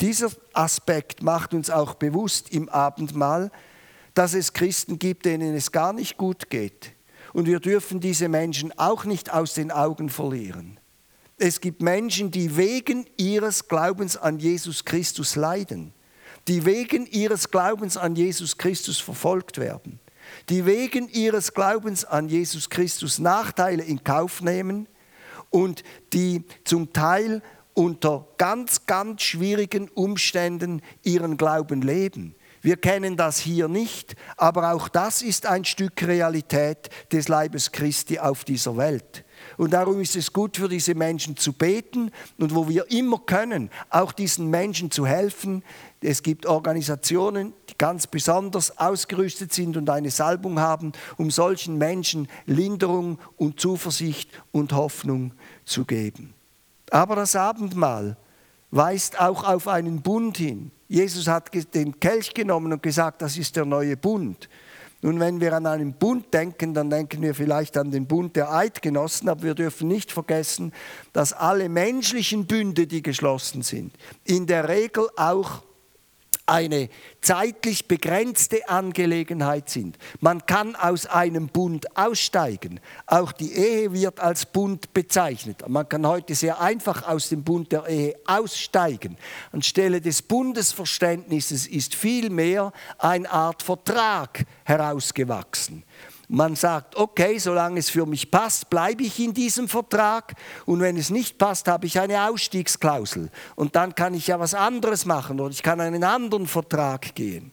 Dieser 0.02 0.30
Aspekt 0.52 1.22
macht 1.22 1.54
uns 1.54 1.70
auch 1.70 1.94
bewusst 1.94 2.52
im 2.52 2.68
Abendmahl, 2.68 3.50
dass 4.12 4.34
es 4.34 4.52
Christen 4.52 4.98
gibt, 4.98 5.24
denen 5.24 5.54
es 5.54 5.72
gar 5.72 5.94
nicht 5.94 6.18
gut 6.18 6.50
geht. 6.50 6.92
Und 7.32 7.46
wir 7.46 7.60
dürfen 7.60 8.00
diese 8.00 8.28
Menschen 8.28 8.78
auch 8.78 9.06
nicht 9.06 9.32
aus 9.32 9.54
den 9.54 9.70
Augen 9.70 10.10
verlieren. 10.10 10.78
Es 11.38 11.62
gibt 11.62 11.80
Menschen, 11.80 12.30
die 12.30 12.58
wegen 12.58 13.06
ihres 13.16 13.68
Glaubens 13.68 14.18
an 14.18 14.38
Jesus 14.38 14.84
Christus 14.84 15.36
leiden, 15.36 15.94
die 16.48 16.66
wegen 16.66 17.06
ihres 17.06 17.50
Glaubens 17.50 17.96
an 17.96 18.14
Jesus 18.14 18.58
Christus 18.58 18.98
verfolgt 18.98 19.56
werden, 19.56 20.00
die 20.48 20.66
wegen 20.66 21.08
ihres 21.08 21.54
Glaubens 21.54 22.04
an 22.04 22.28
Jesus 22.28 22.70
Christus 22.70 23.18
Nachteile 23.18 23.82
in 23.82 24.04
Kauf 24.04 24.40
nehmen 24.40 24.88
und 25.50 25.82
die 26.12 26.44
zum 26.64 26.92
Teil 26.92 27.42
unter 27.74 28.28
ganz, 28.38 28.86
ganz 28.86 29.22
schwierigen 29.22 29.88
Umständen 29.88 30.82
ihren 31.02 31.36
Glauben 31.36 31.82
leben. 31.82 32.34
Wir 32.62 32.76
kennen 32.76 33.16
das 33.16 33.38
hier 33.38 33.68
nicht, 33.68 34.16
aber 34.36 34.74
auch 34.74 34.88
das 34.88 35.22
ist 35.22 35.46
ein 35.46 35.64
Stück 35.64 36.02
Realität 36.02 36.90
des 37.10 37.28
Leibes 37.28 37.72
Christi 37.72 38.18
auf 38.18 38.44
dieser 38.44 38.76
Welt. 38.76 39.24
Und 39.56 39.72
darum 39.72 39.98
ist 40.00 40.14
es 40.14 40.34
gut 40.34 40.58
für 40.58 40.68
diese 40.68 40.94
Menschen 40.94 41.38
zu 41.38 41.54
beten 41.54 42.10
und 42.36 42.54
wo 42.54 42.68
wir 42.68 42.90
immer 42.90 43.18
können, 43.18 43.70
auch 43.88 44.12
diesen 44.12 44.50
Menschen 44.50 44.90
zu 44.90 45.06
helfen. 45.06 45.64
Es 46.02 46.22
gibt 46.22 46.46
Organisationen, 46.46 47.52
die 47.68 47.74
ganz 47.76 48.06
besonders 48.06 48.78
ausgerüstet 48.78 49.52
sind 49.52 49.76
und 49.76 49.90
eine 49.90 50.10
Salbung 50.10 50.58
haben, 50.58 50.92
um 51.18 51.30
solchen 51.30 51.76
Menschen 51.76 52.26
Linderung 52.46 53.18
und 53.36 53.60
Zuversicht 53.60 54.30
und 54.50 54.72
Hoffnung 54.72 55.34
zu 55.66 55.84
geben. 55.84 56.32
Aber 56.90 57.16
das 57.16 57.36
Abendmahl 57.36 58.16
weist 58.70 59.20
auch 59.20 59.44
auf 59.44 59.68
einen 59.68 60.00
Bund 60.00 60.38
hin. 60.38 60.70
Jesus 60.88 61.28
hat 61.28 61.50
den 61.74 62.00
Kelch 62.00 62.32
genommen 62.32 62.72
und 62.72 62.82
gesagt, 62.82 63.20
das 63.20 63.36
ist 63.36 63.56
der 63.56 63.66
neue 63.66 63.96
Bund. 63.96 64.48
Nun, 65.02 65.18
wenn 65.18 65.40
wir 65.40 65.54
an 65.54 65.66
einen 65.66 65.94
Bund 65.94 66.32
denken, 66.32 66.74
dann 66.74 66.90
denken 66.90 67.22
wir 67.22 67.34
vielleicht 67.34 67.76
an 67.78 67.90
den 67.90 68.06
Bund 68.06 68.36
der 68.36 68.52
Eidgenossen, 68.52 69.28
aber 69.28 69.42
wir 69.42 69.54
dürfen 69.54 69.88
nicht 69.88 70.12
vergessen, 70.12 70.72
dass 71.12 71.32
alle 71.32 71.68
menschlichen 71.68 72.46
Bünde, 72.46 72.86
die 72.86 73.02
geschlossen 73.02 73.62
sind, 73.62 73.94
in 74.24 74.46
der 74.46 74.68
Regel 74.68 75.08
auch 75.16 75.62
eine 76.50 76.88
zeitlich 77.20 77.86
begrenzte 77.86 78.68
Angelegenheit 78.68 79.70
sind. 79.70 79.96
Man 80.18 80.44
kann 80.46 80.74
aus 80.74 81.06
einem 81.06 81.46
Bund 81.46 81.96
aussteigen. 81.96 82.80
Auch 83.06 83.30
die 83.30 83.52
Ehe 83.52 83.92
wird 83.92 84.18
als 84.18 84.46
Bund 84.46 84.92
bezeichnet. 84.92 85.62
Man 85.68 85.88
kann 85.88 86.04
heute 86.06 86.34
sehr 86.34 86.60
einfach 86.60 87.06
aus 87.06 87.28
dem 87.28 87.44
Bund 87.44 87.70
der 87.70 87.86
Ehe 87.86 88.16
aussteigen. 88.26 89.16
Anstelle 89.52 90.00
des 90.00 90.22
Bundesverständnisses 90.22 91.68
ist 91.68 91.94
vielmehr 91.94 92.72
eine 92.98 93.30
Art 93.30 93.62
Vertrag 93.62 94.44
herausgewachsen. 94.64 95.84
Man 96.32 96.54
sagt, 96.54 96.94
okay, 96.94 97.38
solange 97.38 97.80
es 97.80 97.90
für 97.90 98.06
mich 98.06 98.30
passt, 98.30 98.70
bleibe 98.70 99.02
ich 99.02 99.18
in 99.18 99.34
diesem 99.34 99.68
Vertrag 99.68 100.34
und 100.64 100.78
wenn 100.78 100.96
es 100.96 101.10
nicht 101.10 101.38
passt, 101.38 101.66
habe 101.66 101.86
ich 101.86 101.98
eine 101.98 102.30
Ausstiegsklausel 102.30 103.30
und 103.56 103.74
dann 103.74 103.96
kann 103.96 104.14
ich 104.14 104.28
ja 104.28 104.38
was 104.38 104.54
anderes 104.54 105.06
machen 105.06 105.40
oder 105.40 105.50
ich 105.50 105.64
kann 105.64 105.80
einen 105.80 106.04
anderen 106.04 106.46
Vertrag 106.46 107.16
gehen. 107.16 107.50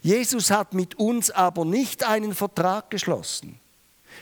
Jesus 0.00 0.50
hat 0.50 0.72
mit 0.72 0.98
uns 0.98 1.30
aber 1.30 1.66
nicht 1.66 2.02
einen 2.08 2.34
Vertrag 2.34 2.88
geschlossen. 2.88 3.60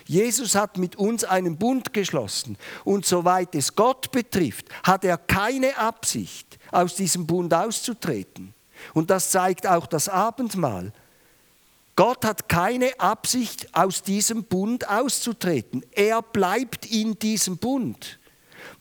Jesus 0.04 0.56
hat 0.56 0.78
mit 0.78 0.96
uns 0.96 1.22
einen 1.22 1.56
Bund 1.56 1.92
geschlossen 1.92 2.58
und 2.82 3.06
soweit 3.06 3.54
es 3.54 3.76
Gott 3.76 4.10
betrifft, 4.10 4.66
hat 4.82 5.04
er 5.04 5.16
keine 5.16 5.78
Absicht, 5.78 6.58
aus 6.72 6.96
diesem 6.96 7.24
Bund 7.24 7.54
auszutreten. 7.54 8.52
Und 8.94 9.10
das 9.10 9.30
zeigt 9.30 9.64
auch 9.64 9.86
das 9.86 10.08
Abendmahl. 10.08 10.92
Gott 11.94 12.24
hat 12.24 12.48
keine 12.48 12.98
Absicht, 12.98 13.68
aus 13.74 14.02
diesem 14.02 14.44
Bund 14.44 14.88
auszutreten. 14.88 15.84
Er 15.92 16.22
bleibt 16.22 16.86
in 16.86 17.18
diesem 17.18 17.58
Bund. 17.58 18.18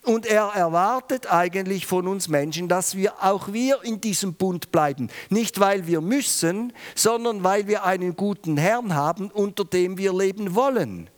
Und 0.04 0.26
er 0.26 0.46
erwartet 0.56 1.32
eigentlich 1.32 1.86
von 1.86 2.08
uns 2.08 2.28
Menschen, 2.28 2.68
dass 2.68 2.96
wir 2.96 3.24
auch 3.24 3.52
wir 3.52 3.84
in 3.84 4.02
diesem 4.02 4.34
Bund 4.34 4.72
bleiben. 4.72 5.10
Nicht 5.30 5.60
weil 5.60 5.88
wir 5.88 6.02
müssen, 6.02 6.74
sondern 6.96 7.44
weil 7.44 7.68
wir 7.68 7.84
einen 7.84 8.16
guten 8.16 8.58
Herrn 8.58 8.96
haben, 8.96 9.30
unter 9.30 9.66
dem 9.66 9.98
wir 9.98 10.14
leben 10.14 10.56
wollen. 10.56 11.10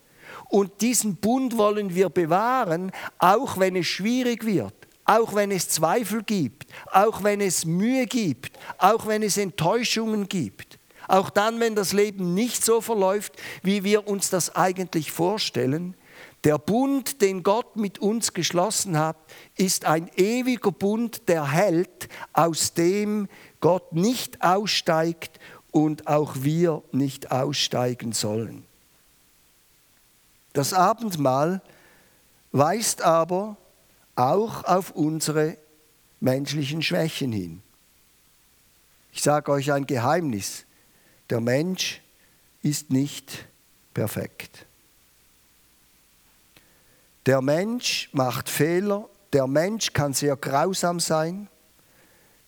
Und 0.50 0.82
diesen 0.82 1.16
Bund 1.16 1.58
wollen 1.58 1.96
wir 1.96 2.10
bewahren, 2.10 2.92
auch 3.20 3.58
wenn 3.58 3.76
es 3.76 3.88
schwierig 3.88 4.46
wird, 4.46 4.76
auch 5.06 5.34
wenn 5.34 5.52
es 5.52 5.70
Zweifel 5.70 6.24
gibt, 6.24 6.68
auch 6.92 7.24
wenn 7.24 7.42
es 7.42 7.66
Mühe 7.66 8.06
gibt, 8.06 8.58
auch 8.78 9.08
wenn 9.08 9.24
es 9.24 9.38
Enttäuschungen 9.38 10.28
gibt, 10.28 10.73
auch 11.08 11.30
dann, 11.30 11.60
wenn 11.60 11.76
das 11.76 11.94
Leben 11.94 12.34
nicht 12.34 12.64
so 12.64 12.82
verläuft, 12.82 13.34
wie 13.62 13.84
wir 13.84 14.08
uns 14.08 14.30
das 14.30 14.56
eigentlich 14.56 15.12
vorstellen, 15.12 15.96
der 16.44 16.58
Bund, 16.58 17.22
den 17.22 17.44
Gott 17.44 17.78
mit 17.78 18.00
uns 18.00 18.34
geschlossen 18.34 18.98
hat, 18.98 19.16
ist 19.56 19.86
ein 19.86 20.10
ewiger 20.18 20.72
Bund, 20.72 21.30
der 21.30 21.50
hält, 21.50 22.10
aus 22.34 22.74
dem 22.74 23.30
Gott 23.62 23.94
nicht 23.94 24.42
aussteigt 24.42 25.40
und 25.72 26.08
auch 26.08 26.36
wir 26.40 26.84
nicht 26.92 27.32
aussteigen 27.32 28.12
sollen. 28.12 28.66
Das 30.52 30.74
Abendmahl 30.74 31.62
weist 32.52 33.02
aber 33.02 33.58
auch 34.16 34.64
auf 34.66 34.92
unsere 34.92 35.58
menschlichen 36.20 36.84
Schwächen 36.84 37.32
hin. 37.32 37.64
Ich 39.12 39.24
sage 39.24 39.52
euch 39.52 39.72
ein 39.72 39.88
Geheimnis, 39.88 40.66
der 41.34 41.42
Mensch 41.42 42.00
ist 42.62 42.92
nicht 42.92 43.48
perfekt. 43.92 44.68
Der 47.26 47.42
Mensch 47.42 48.12
macht 48.14 48.50
Fehler, 48.50 49.10
der 49.34 49.48
Mensch 49.48 49.94
kann 49.94 50.14
sehr 50.14 50.36
grausam 50.36 51.00
sein, 51.00 51.48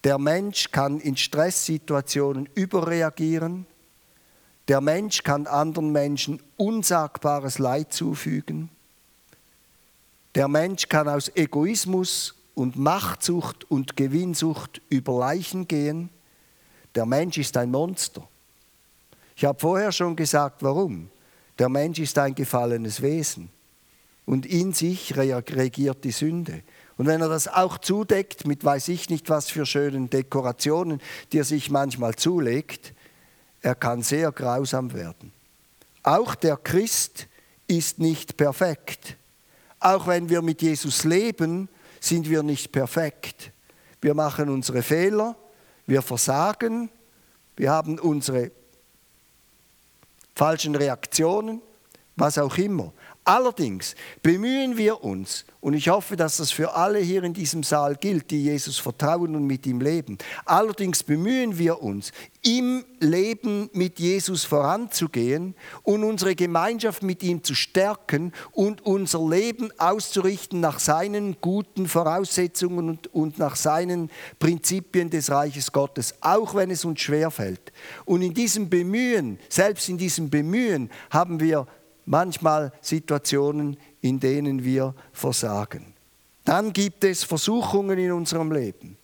der 0.04 0.20
Mensch 0.20 0.70
kann 0.70 1.00
in 1.00 1.18
Stresssituationen 1.18 2.48
überreagieren, 2.54 3.65
der 4.68 4.82
Mensch 4.82 5.24
kann 5.24 5.48
anderen 5.48 5.92
Menschen 5.92 6.39
unsagbares 6.56 7.58
Leid 7.58 7.92
zufügen, 7.92 8.70
der 10.36 10.48
Mensch 10.48 10.89
kann 10.89 11.10
aus 11.10 11.32
Egoismus 11.36 12.36
und 12.54 12.77
Machtsucht 12.77 13.63
und 13.72 13.98
Gewinnsucht 13.98 14.80
über 14.89 15.18
Leichen 15.18 15.68
gehen, 15.68 16.12
der 16.94 17.08
Mensch 17.08 17.39
ist 17.39 17.58
ein 17.58 17.72
Monster. 17.72 18.27
Ich 19.36 19.46
habe 19.46 19.60
vorher 19.60 19.92
schon 19.92 20.15
gesagt, 20.15 20.63
warum. 20.63 21.10
Der 21.60 21.70
Mensch 21.70 22.00
ist 22.00 22.18
ein 22.18 22.36
gefallenes 22.36 23.01
Wesen 23.01 23.50
und 24.25 24.46
in 24.46 24.74
sich 24.74 25.15
regiert 25.15 26.04
die 26.04 26.12
Sünde. 26.12 26.63
Und 26.98 27.08
wenn 27.08 27.22
er 27.22 27.30
das 27.30 27.48
auch 27.48 27.77
zudeckt 27.77 28.48
mit 28.48 28.63
weiß 28.63 28.88
ich 28.89 29.10
nicht 29.10 29.30
was 29.30 29.50
für 29.50 29.65
schönen 29.65 30.10
Dekorationen, 30.10 31.01
die 31.32 31.39
er 31.39 31.44
sich 31.44 31.70
manchmal 31.70 32.15
zulegt, 32.15 32.94
er 33.62 33.75
kann 33.75 34.01
sehr 34.01 34.32
grausam 34.32 34.94
werden. 34.94 35.32
Auch 36.04 36.36
der 36.36 36.58
Christ 36.58 37.27
ist 37.68 38.00
nicht 38.00 38.38
perfekt. 38.38 39.18
Auch 39.80 40.08
wenn 40.08 40.30
wir 40.30 40.42
mit 40.42 40.62
Jesus 40.62 41.04
leben, 41.04 41.68
sind 42.00 42.30
wir 42.30 42.44
nicht 42.44 42.72
perfekt. 42.72 43.51
Wir 44.01 44.13
machen 44.13 44.50
unsere 44.50 44.84
Fehler, 44.84 45.36
wir 45.88 46.01
versagen, 46.01 46.89
wir 47.56 47.72
haben 47.72 47.98
unsere 48.00 48.51
falschen 50.36 50.75
Reaktionen, 50.75 51.62
was 52.15 52.38
auch 52.38 52.58
immer. 52.58 52.92
Allerdings 53.27 53.96
bemühen 54.22 54.77
wir 54.77 55.03
uns, 55.03 55.46
und 55.60 55.74
ich 55.74 55.89
hoffe, 55.89 56.15
dass 56.15 56.38
das 56.38 56.51
für 56.51 56.75
alle 56.75 57.00
hier 57.00 57.24
in 57.24 57.34
diesem 57.34 57.63
Saal 57.63 57.96
gilt, 57.96 58.29
die 58.29 58.44
Jesus 58.44 58.77
vertrauen 58.77 59.36
und 59.36 59.48
mit 59.48 59.65
ihm 59.65 59.82
leben, 59.82 60.20
allerdings 60.46 61.01
bemühen 61.01 61.58
wir 61.58 61.82
uns, 61.82 62.12
im 62.44 62.86
Leben 63.00 63.72
mit 63.74 63.98
Jesus 63.98 64.46
voranzugehen 64.46 65.55
und 65.82 66.03
unsere 66.03 66.36
Gemeinschaft 66.36 67.01
mit 67.01 67.24
ihm 67.24 67.44
zu 67.44 67.55
stärken 67.55 68.32
und 68.51 68.86
unser 68.86 69.27
Leben 69.27 69.72
auszurichten 69.79 70.60
nach 70.60 70.77
seinen 70.77 71.38
guten 71.41 71.88
Voraussetzungen 71.88 72.89
und, 72.89 73.08
und 73.15 73.39
nach 73.39 73.55
seinen 73.55 74.12
Prinzipien 74.38 75.10
des 75.10 75.32
Reiches 75.32 75.72
Gottes, 75.72 76.13
auch 76.22 76.53
wenn 76.53 76.70
es 76.70 76.86
uns 76.86 77.01
schwerfällt. 77.01 77.73
Und 78.06 78.21
in 78.21 78.36
diesem 78.36 78.69
Bemühen, 78.69 79.39
selbst 79.50 79.89
in 79.89 79.97
diesem 79.97 80.30
Bemühen, 80.30 80.91
haben 81.10 81.39
wir 81.39 81.65
manchmal 82.06 82.72
Situationen, 82.82 83.78
in 84.02 84.20
denen 84.20 84.63
wir 84.63 84.94
versagen. 85.12 85.94
Dann 86.44 86.74
gibt 86.74 87.04
es 87.04 87.24
Versuchungen 87.24 87.98
in 87.98 88.12
unserem 88.12 88.52
Leben. 88.52 88.98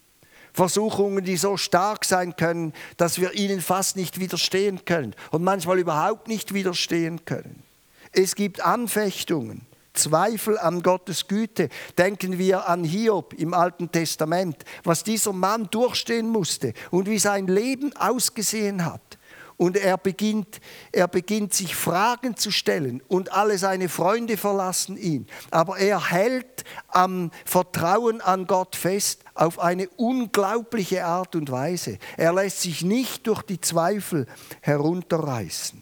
Versuchungen, 0.53 1.23
die 1.23 1.37
so 1.37 1.57
stark 1.57 2.05
sein 2.05 2.35
können, 2.35 2.73
dass 2.97 3.19
wir 3.19 3.33
ihnen 3.33 3.61
fast 3.61 3.95
nicht 3.95 4.19
widerstehen 4.19 4.83
können 4.85 5.15
und 5.31 5.43
manchmal 5.43 5.79
überhaupt 5.79 6.27
nicht 6.27 6.53
widerstehen 6.53 7.23
können. 7.25 7.63
Es 8.11 8.35
gibt 8.35 8.61
Anfechtungen, 8.61 9.65
Zweifel 9.93 10.57
an 10.57 10.83
Gottes 10.83 11.27
Güte. 11.27 11.69
Denken 11.97 12.37
wir 12.37 12.67
an 12.67 12.83
Hiob 12.83 13.33
im 13.33 13.53
Alten 13.53 13.91
Testament, 13.91 14.63
was 14.83 15.03
dieser 15.03 15.33
Mann 15.33 15.69
durchstehen 15.71 16.29
musste 16.29 16.73
und 16.91 17.09
wie 17.09 17.19
sein 17.19 17.47
Leben 17.47 17.95
ausgesehen 17.95 18.85
hat. 18.85 19.17
Und 19.61 19.77
er 19.77 19.99
beginnt, 19.99 20.59
er 20.91 21.07
beginnt 21.07 21.53
sich 21.53 21.75
Fragen 21.75 22.35
zu 22.35 22.49
stellen 22.49 22.99
und 23.07 23.31
alle 23.31 23.59
seine 23.59 23.89
Freunde 23.89 24.35
verlassen 24.35 24.97
ihn. 24.97 25.27
Aber 25.51 25.77
er 25.77 26.09
hält 26.09 26.63
am 26.87 27.29
Vertrauen 27.45 28.21
an 28.21 28.47
Gott 28.47 28.75
fest 28.75 29.23
auf 29.35 29.59
eine 29.59 29.87
unglaubliche 29.97 31.05
Art 31.05 31.35
und 31.35 31.51
Weise. 31.51 31.99
Er 32.17 32.33
lässt 32.33 32.61
sich 32.61 32.83
nicht 32.83 33.27
durch 33.27 33.43
die 33.43 33.61
Zweifel 33.61 34.25
herunterreißen. 34.61 35.79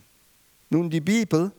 Nun, 0.71 0.89
die 0.89 0.99
Bibel 0.99 1.53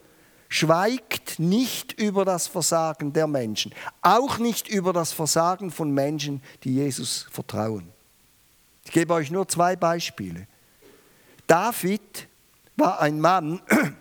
schweigt 0.50 1.38
nicht 1.38 1.98
über 1.98 2.26
das 2.26 2.48
Versagen 2.48 3.14
der 3.14 3.28
Menschen, 3.28 3.74
auch 4.02 4.37
nicht 4.37 4.68
über 4.68 4.92
das 4.92 5.14
Versagen 5.14 5.70
von 5.70 5.90
Menschen, 5.90 6.42
die 6.64 6.74
Jesus 6.74 7.28
vertrauen. 7.30 7.88
Ich 8.85 8.90
gebe 8.90 9.14
euch 9.14 9.30
nur 9.30 9.48
zwei 9.48 9.74
Beispiele. 9.74 10.46
David 11.50 12.28
war 12.76 13.00
ein 13.00 13.18
Mann, 13.18 13.60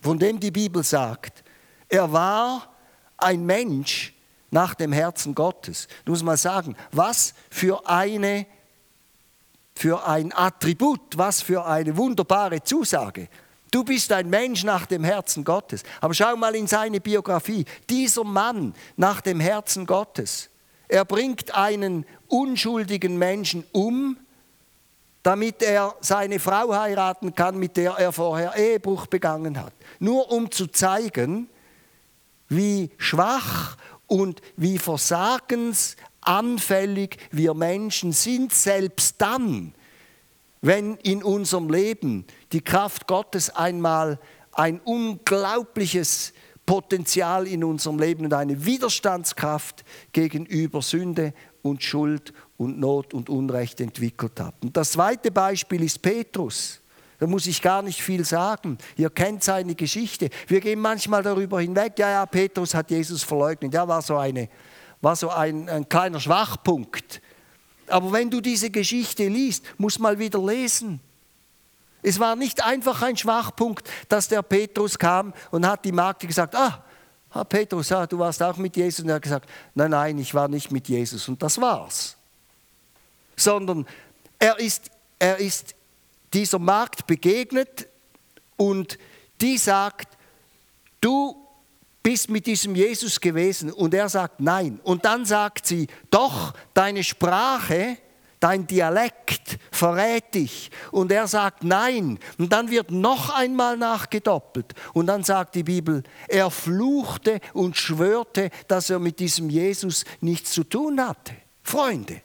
von 0.00 0.20
dem 0.20 0.38
die 0.38 0.52
Bibel 0.52 0.84
sagt, 0.84 1.42
er 1.88 2.12
war 2.12 2.72
ein 3.16 3.44
Mensch 3.44 4.14
nach 4.52 4.72
dem 4.76 4.92
Herzen 4.92 5.34
Gottes. 5.34 5.88
Du 6.04 6.12
musst 6.12 6.22
mal 6.22 6.36
sagen, 6.36 6.76
was 6.92 7.34
für 7.50 7.88
eine 7.88 8.46
für 9.74 10.06
ein 10.06 10.32
Attribut, 10.32 11.18
was 11.18 11.42
für 11.42 11.66
eine 11.66 11.96
wunderbare 11.96 12.62
Zusage. 12.62 13.28
Du 13.72 13.82
bist 13.82 14.12
ein 14.12 14.30
Mensch 14.30 14.62
nach 14.62 14.86
dem 14.86 15.02
Herzen 15.02 15.42
Gottes. 15.42 15.82
Aber 16.00 16.14
schau 16.14 16.36
mal 16.36 16.54
in 16.54 16.68
seine 16.68 17.00
Biografie. 17.00 17.64
Dieser 17.90 18.22
Mann 18.22 18.74
nach 18.96 19.20
dem 19.20 19.40
Herzen 19.40 19.86
Gottes, 19.86 20.50
er 20.86 21.04
bringt 21.04 21.52
einen 21.52 22.06
unschuldigen 22.28 23.18
Menschen 23.18 23.64
um, 23.72 24.16
damit 25.26 25.60
er 25.60 25.94
seine 26.00 26.38
Frau 26.38 26.72
heiraten 26.72 27.34
kann, 27.34 27.58
mit 27.58 27.76
der 27.76 27.94
er 27.94 28.12
vorher 28.12 28.54
Ehebruch 28.56 29.08
begangen 29.08 29.60
hat. 29.60 29.72
Nur 29.98 30.30
um 30.30 30.52
zu 30.52 30.68
zeigen, 30.68 31.48
wie 32.48 32.92
schwach 32.96 33.76
und 34.06 34.40
wie 34.56 34.78
versagensanfällig 34.78 37.16
wir 37.32 37.54
Menschen 37.54 38.12
sind, 38.12 38.54
selbst 38.54 39.16
dann, 39.18 39.74
wenn 40.60 40.94
in 40.98 41.24
unserem 41.24 41.70
Leben 41.70 42.24
die 42.52 42.62
Kraft 42.62 43.08
Gottes 43.08 43.50
einmal 43.50 44.20
ein 44.52 44.78
unglaubliches 44.78 46.34
Potenzial 46.66 47.48
in 47.48 47.64
unserem 47.64 47.98
Leben 47.98 48.26
und 48.26 48.32
eine 48.32 48.64
Widerstandskraft 48.64 49.84
gegenüber 50.12 50.82
Sünde 50.82 51.34
und 51.62 51.82
Schuld 51.82 52.32
und 52.58 52.78
Not 52.78 53.12
und 53.14 53.28
Unrecht 53.28 53.80
entwickelt 53.80 54.40
hat. 54.40 54.54
Und 54.62 54.76
das 54.76 54.92
zweite 54.92 55.30
Beispiel 55.30 55.82
ist 55.82 56.00
Petrus. 56.00 56.80
Da 57.18 57.26
muss 57.26 57.46
ich 57.46 57.62
gar 57.62 57.82
nicht 57.82 58.02
viel 58.02 58.24
sagen. 58.24 58.76
Ihr 58.96 59.10
kennt 59.10 59.42
seine 59.42 59.74
Geschichte. 59.74 60.28
Wir 60.46 60.60
gehen 60.60 60.80
manchmal 60.80 61.22
darüber 61.22 61.60
hinweg. 61.60 61.98
Ja, 61.98 62.10
ja, 62.10 62.26
Petrus 62.26 62.74
hat 62.74 62.90
Jesus 62.90 63.22
verleugnet. 63.22 63.72
Ja, 63.72 63.88
war 63.88 64.02
so, 64.02 64.16
eine, 64.16 64.48
war 65.00 65.16
so 65.16 65.30
ein, 65.30 65.68
ein 65.68 65.88
kleiner 65.88 66.20
Schwachpunkt. 66.20 67.22
Aber 67.88 68.12
wenn 68.12 68.30
du 68.30 68.40
diese 68.40 68.70
Geschichte 68.70 69.28
liest, 69.28 69.64
muss 69.78 69.98
mal 69.98 70.18
wieder 70.18 70.42
lesen. 70.44 71.00
Es 72.02 72.20
war 72.20 72.36
nicht 72.36 72.64
einfach 72.64 73.00
ein 73.02 73.16
Schwachpunkt, 73.16 73.88
dass 74.08 74.28
der 74.28 74.42
Petrus 74.42 74.98
kam 74.98 75.32
und 75.50 75.66
hat 75.66 75.84
die 75.84 75.92
Magd 75.92 76.26
gesagt, 76.26 76.54
ah, 76.54 76.84
Petrus, 77.48 77.88
ja, 77.88 78.06
du 78.06 78.18
warst 78.18 78.42
auch 78.42 78.56
mit 78.58 78.76
Jesus. 78.76 79.00
Und 79.00 79.08
er 79.08 79.16
hat 79.16 79.22
gesagt, 79.22 79.48
nein, 79.74 79.90
nein, 79.90 80.18
ich 80.18 80.34
war 80.34 80.48
nicht 80.48 80.70
mit 80.70 80.88
Jesus. 80.88 81.28
Und 81.28 81.42
das 81.42 81.60
war's 81.60 82.16
sondern 83.36 83.86
er 84.38 84.58
ist, 84.58 84.90
er 85.18 85.38
ist 85.38 85.74
dieser 86.32 86.58
Magd 86.58 87.06
begegnet 87.06 87.88
und 88.56 88.98
die 89.40 89.58
sagt, 89.58 90.16
du 91.00 91.36
bist 92.02 92.30
mit 92.30 92.46
diesem 92.46 92.74
Jesus 92.74 93.20
gewesen 93.20 93.72
und 93.72 93.92
er 93.92 94.08
sagt 94.08 94.40
nein. 94.40 94.80
Und 94.84 95.04
dann 95.04 95.24
sagt 95.24 95.66
sie, 95.66 95.88
doch, 96.10 96.54
deine 96.72 97.02
Sprache, 97.02 97.98
dein 98.38 98.66
Dialekt 98.66 99.58
verrät 99.72 100.34
dich. 100.34 100.70
Und 100.92 101.10
er 101.10 101.26
sagt 101.26 101.64
nein. 101.64 102.18
Und 102.38 102.52
dann 102.52 102.70
wird 102.70 102.92
noch 102.92 103.30
einmal 103.30 103.76
nachgedoppelt. 103.76 104.72
Und 104.92 105.06
dann 105.06 105.24
sagt 105.24 105.56
die 105.56 105.64
Bibel, 105.64 106.04
er 106.28 106.50
fluchte 106.50 107.40
und 107.52 107.76
schwörte, 107.76 108.50
dass 108.68 108.88
er 108.88 109.00
mit 109.00 109.18
diesem 109.18 109.50
Jesus 109.50 110.04
nichts 110.20 110.52
zu 110.52 110.62
tun 110.62 111.04
hatte. 111.04 111.34
Freunde, 111.64 112.22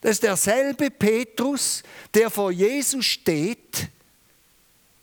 das 0.00 0.12
ist 0.12 0.22
derselbe 0.22 0.90
Petrus, 0.90 1.82
der 2.14 2.30
vor 2.30 2.50
Jesus 2.50 3.04
steht 3.04 3.88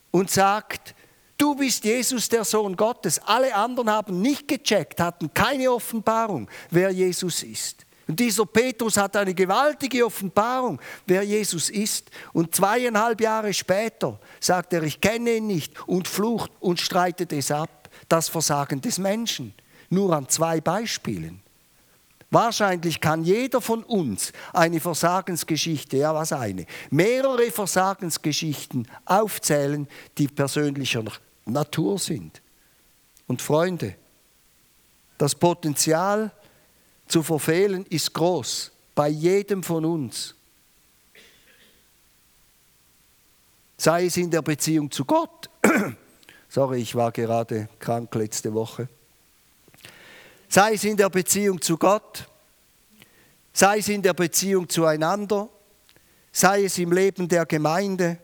und 0.09 0.31
sagt, 0.31 0.95
du 1.37 1.53
bist 1.55 1.83
Jesus, 1.83 2.27
der 2.29 2.43
Sohn 2.43 2.75
Gottes. 2.75 3.19
Alle 3.19 3.53
anderen 3.53 3.91
haben 3.91 4.21
nicht 4.21 4.47
gecheckt, 4.47 4.99
hatten 4.99 5.31
keine 5.33 5.71
Offenbarung, 5.71 6.49
wer 6.71 6.89
Jesus 6.89 7.43
ist. 7.43 7.85
Und 8.07 8.19
dieser 8.19 8.45
Petrus 8.45 8.97
hat 8.97 9.17
eine 9.17 9.33
gewaltige 9.33 10.05
Offenbarung, 10.05 10.79
wer 11.05 11.23
Jesus 11.23 11.69
ist. 11.69 12.09
Und 12.31 12.55
zweieinhalb 12.55 13.19
Jahre 13.19 13.53
später 13.53 14.17
sagt 14.39 14.73
er, 14.73 14.83
ich 14.83 15.01
kenne 15.01 15.35
ihn 15.35 15.47
nicht 15.47 15.77
und 15.87 16.07
flucht 16.07 16.51
und 16.59 16.79
streitet 16.79 17.33
es 17.33 17.51
ab. 17.51 17.89
Das 18.07 18.29
Versagen 18.29 18.79
des 18.79 18.97
Menschen. 18.97 19.53
Nur 19.89 20.13
an 20.13 20.29
zwei 20.29 20.61
Beispielen. 20.61 21.41
Wahrscheinlich 22.29 22.99
kann 22.99 23.23
jeder 23.23 23.61
von 23.61 23.83
uns 23.83 24.33
eine 24.51 24.81
Versagensgeschichte, 24.81 25.97
ja 25.97 26.13
was 26.13 26.33
eine, 26.33 26.65
mehrere 26.89 27.51
Versagensgeschichten 27.51 28.87
aufzählen, 29.05 29.87
die 30.17 30.27
persönlicher 30.27 31.05
Natur 31.45 31.97
sind. 31.97 32.41
Und 33.27 33.41
Freunde, 33.41 33.95
das 35.17 35.35
Potenzial 35.35 36.31
zu 37.07 37.23
verfehlen 37.23 37.85
ist 37.89 38.13
groß 38.13 38.71
bei 38.93 39.07
jedem 39.07 39.63
von 39.63 39.85
uns. 39.85 40.35
Sei 43.77 44.05
es 44.05 44.17
in 44.17 44.31
der 44.31 44.41
Beziehung 44.41 44.91
zu 44.91 45.05
Gott. 45.05 45.49
Sorry, 46.49 46.81
ich 46.81 46.95
war 46.95 47.11
gerade 47.11 47.69
krank 47.79 48.13
letzte 48.15 48.53
Woche. 48.53 48.89
Sei 50.49 50.73
es 50.73 50.83
in 50.83 50.97
der 50.97 51.09
Beziehung 51.09 51.61
zu 51.61 51.77
Gott, 51.77 52.27
sei 53.53 53.79
es 53.79 53.89
in 53.89 54.01
der 54.01 54.13
Beziehung 54.13 54.69
zueinander, 54.69 55.49
sei 56.31 56.65
es 56.65 56.77
im 56.77 56.91
Leben 56.91 57.27
der 57.27 57.45
Gemeinde. 57.45 58.19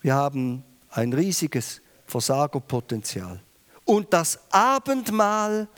Wir 0.00 0.14
haben 0.14 0.64
ein 0.90 1.12
riesiges 1.12 1.80
Versagerpotenzial. 2.06 3.40
Und 3.84 4.12
das 4.12 4.40
Abendmahl 4.50 5.68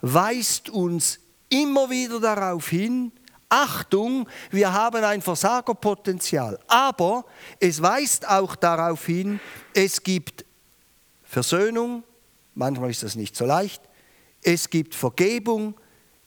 weist 0.00 0.70
uns 0.70 1.18
immer 1.48 1.90
wieder 1.90 2.20
darauf 2.20 2.68
hin, 2.68 3.12
Achtung, 3.48 4.26
wir 4.50 4.72
haben 4.72 5.04
ein 5.04 5.20
Versagerpotenzial. 5.20 6.58
Aber 6.68 7.26
es 7.60 7.82
weist 7.82 8.26
auch 8.26 8.56
darauf 8.56 9.04
hin, 9.04 9.40
es 9.74 10.02
gibt 10.02 10.46
Versöhnung, 11.22 12.02
manchmal 12.54 12.90
ist 12.90 13.02
das 13.02 13.14
nicht 13.14 13.36
so 13.36 13.44
leicht, 13.44 13.82
es 14.42 14.68
gibt 14.68 14.94
Vergebung, 14.94 15.74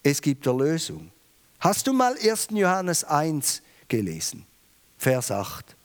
es 0.02 0.22
gibt 0.22 0.46
Erlösung. 0.48 1.12
Hast 1.60 1.88
du 1.88 1.94
mal 1.94 2.16
1. 2.18 2.48
Johannes 2.52 3.04
1 3.04 3.62
gelesen, 3.88 4.46
Vers 4.98 5.32
8? 5.32 5.76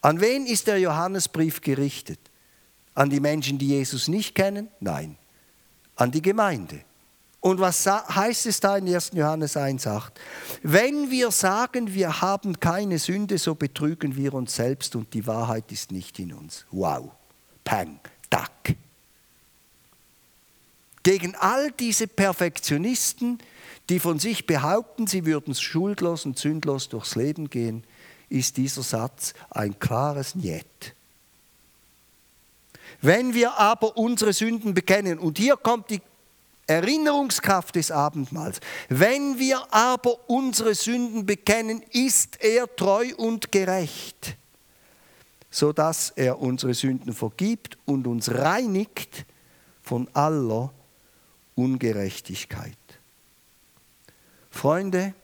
An 0.00 0.20
wen 0.20 0.46
ist 0.46 0.66
der 0.66 0.78
Johannesbrief 0.78 1.60
gerichtet? 1.60 2.20
An 2.94 3.10
die 3.10 3.20
Menschen, 3.20 3.58
die 3.58 3.68
Jesus 3.68 4.08
nicht 4.08 4.34
kennen? 4.34 4.68
Nein, 4.80 5.16
an 5.96 6.10
die 6.10 6.22
Gemeinde. 6.22 6.80
Und 7.40 7.60
was 7.60 7.86
heißt 7.86 8.46
es 8.46 8.58
da 8.60 8.78
in 8.78 8.88
1. 8.88 9.10
Johannes 9.12 9.56
1,8? 9.56 10.12
Wenn 10.62 11.10
wir 11.10 11.30
sagen, 11.30 11.92
wir 11.92 12.22
haben 12.22 12.58
keine 12.58 12.98
Sünde, 12.98 13.36
so 13.36 13.54
betrügen 13.54 14.16
wir 14.16 14.32
uns 14.32 14.54
selbst 14.54 14.96
und 14.96 15.12
die 15.12 15.26
Wahrheit 15.26 15.70
ist 15.70 15.92
nicht 15.92 16.18
in 16.18 16.32
uns. 16.32 16.64
Wow, 16.70 17.10
pang, 17.62 18.00
tack. 18.30 18.76
Gegen 21.04 21.36
all 21.36 21.70
diese 21.70 22.08
Perfektionisten, 22.08 23.38
die 23.88 24.00
von 24.00 24.18
sich 24.18 24.46
behaupten, 24.46 25.06
sie 25.06 25.24
würden 25.24 25.54
schuldlos 25.54 26.24
und 26.24 26.38
sündlos 26.38 26.88
durchs 26.88 27.14
Leben 27.14 27.48
gehen, 27.48 27.84
ist 28.28 28.56
dieser 28.56 28.82
Satz 28.82 29.34
ein 29.50 29.78
klares 29.78 30.34
Niet. 30.34 30.96
Wenn 33.00 33.34
wir 33.34 33.58
aber 33.58 33.96
unsere 33.96 34.32
Sünden 34.32 34.74
bekennen, 34.74 35.18
und 35.18 35.38
hier 35.38 35.56
kommt 35.56 35.90
die 35.90 36.00
Erinnerungskraft 36.66 37.74
des 37.74 37.90
Abendmahls. 37.90 38.60
Wenn 38.88 39.38
wir 39.38 39.72
aber 39.72 40.28
unsere 40.28 40.74
Sünden 40.74 41.26
bekennen, 41.26 41.82
ist 41.90 42.42
er 42.42 42.74
treu 42.74 43.12
und 43.16 43.52
gerecht, 43.52 44.36
sodass 45.50 46.10
er 46.16 46.40
unsere 46.40 46.72
Sünden 46.74 47.12
vergibt 47.12 47.76
und 47.84 48.06
uns 48.06 48.32
reinigt 48.32 49.26
von 49.82 50.08
aller 50.14 50.72
Ungerechtigkeit. 51.54 52.76
Freunde, 54.50 55.14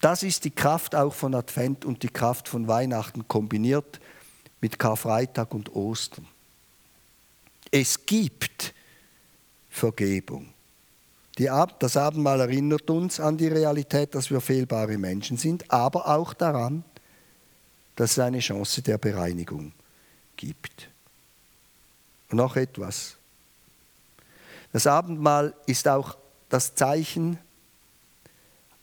das 0.00 0.22
ist 0.22 0.44
die 0.44 0.50
Kraft 0.50 0.94
auch 0.94 1.14
von 1.14 1.34
Advent 1.34 1.84
und 1.84 2.02
die 2.02 2.08
Kraft 2.08 2.48
von 2.48 2.68
Weihnachten 2.68 3.28
kombiniert 3.28 4.00
mit 4.60 4.78
Karfreitag 4.78 5.52
und 5.52 5.74
Ostern. 5.74 6.26
Es 7.70 8.04
gibt 8.06 8.74
Vergebung. 9.68 10.52
das 11.36 11.96
Abendmahl 11.96 12.40
erinnert 12.40 12.90
uns 12.90 13.20
an 13.20 13.38
die 13.38 13.48
Realität, 13.48 14.14
dass 14.14 14.30
wir 14.30 14.40
fehlbare 14.40 14.98
Menschen 14.98 15.36
sind, 15.36 15.70
aber 15.70 16.08
auch 16.08 16.34
daran, 16.34 16.84
dass 17.96 18.12
es 18.12 18.18
eine 18.18 18.40
Chance 18.40 18.82
der 18.82 18.98
Bereinigung 18.98 19.72
gibt. 20.36 20.88
Und 22.30 22.38
noch 22.38 22.56
etwas. 22.56 23.16
Das 24.72 24.86
Abendmahl 24.86 25.54
ist 25.66 25.88
auch 25.88 26.16
das 26.48 26.74
Zeichen 26.74 27.38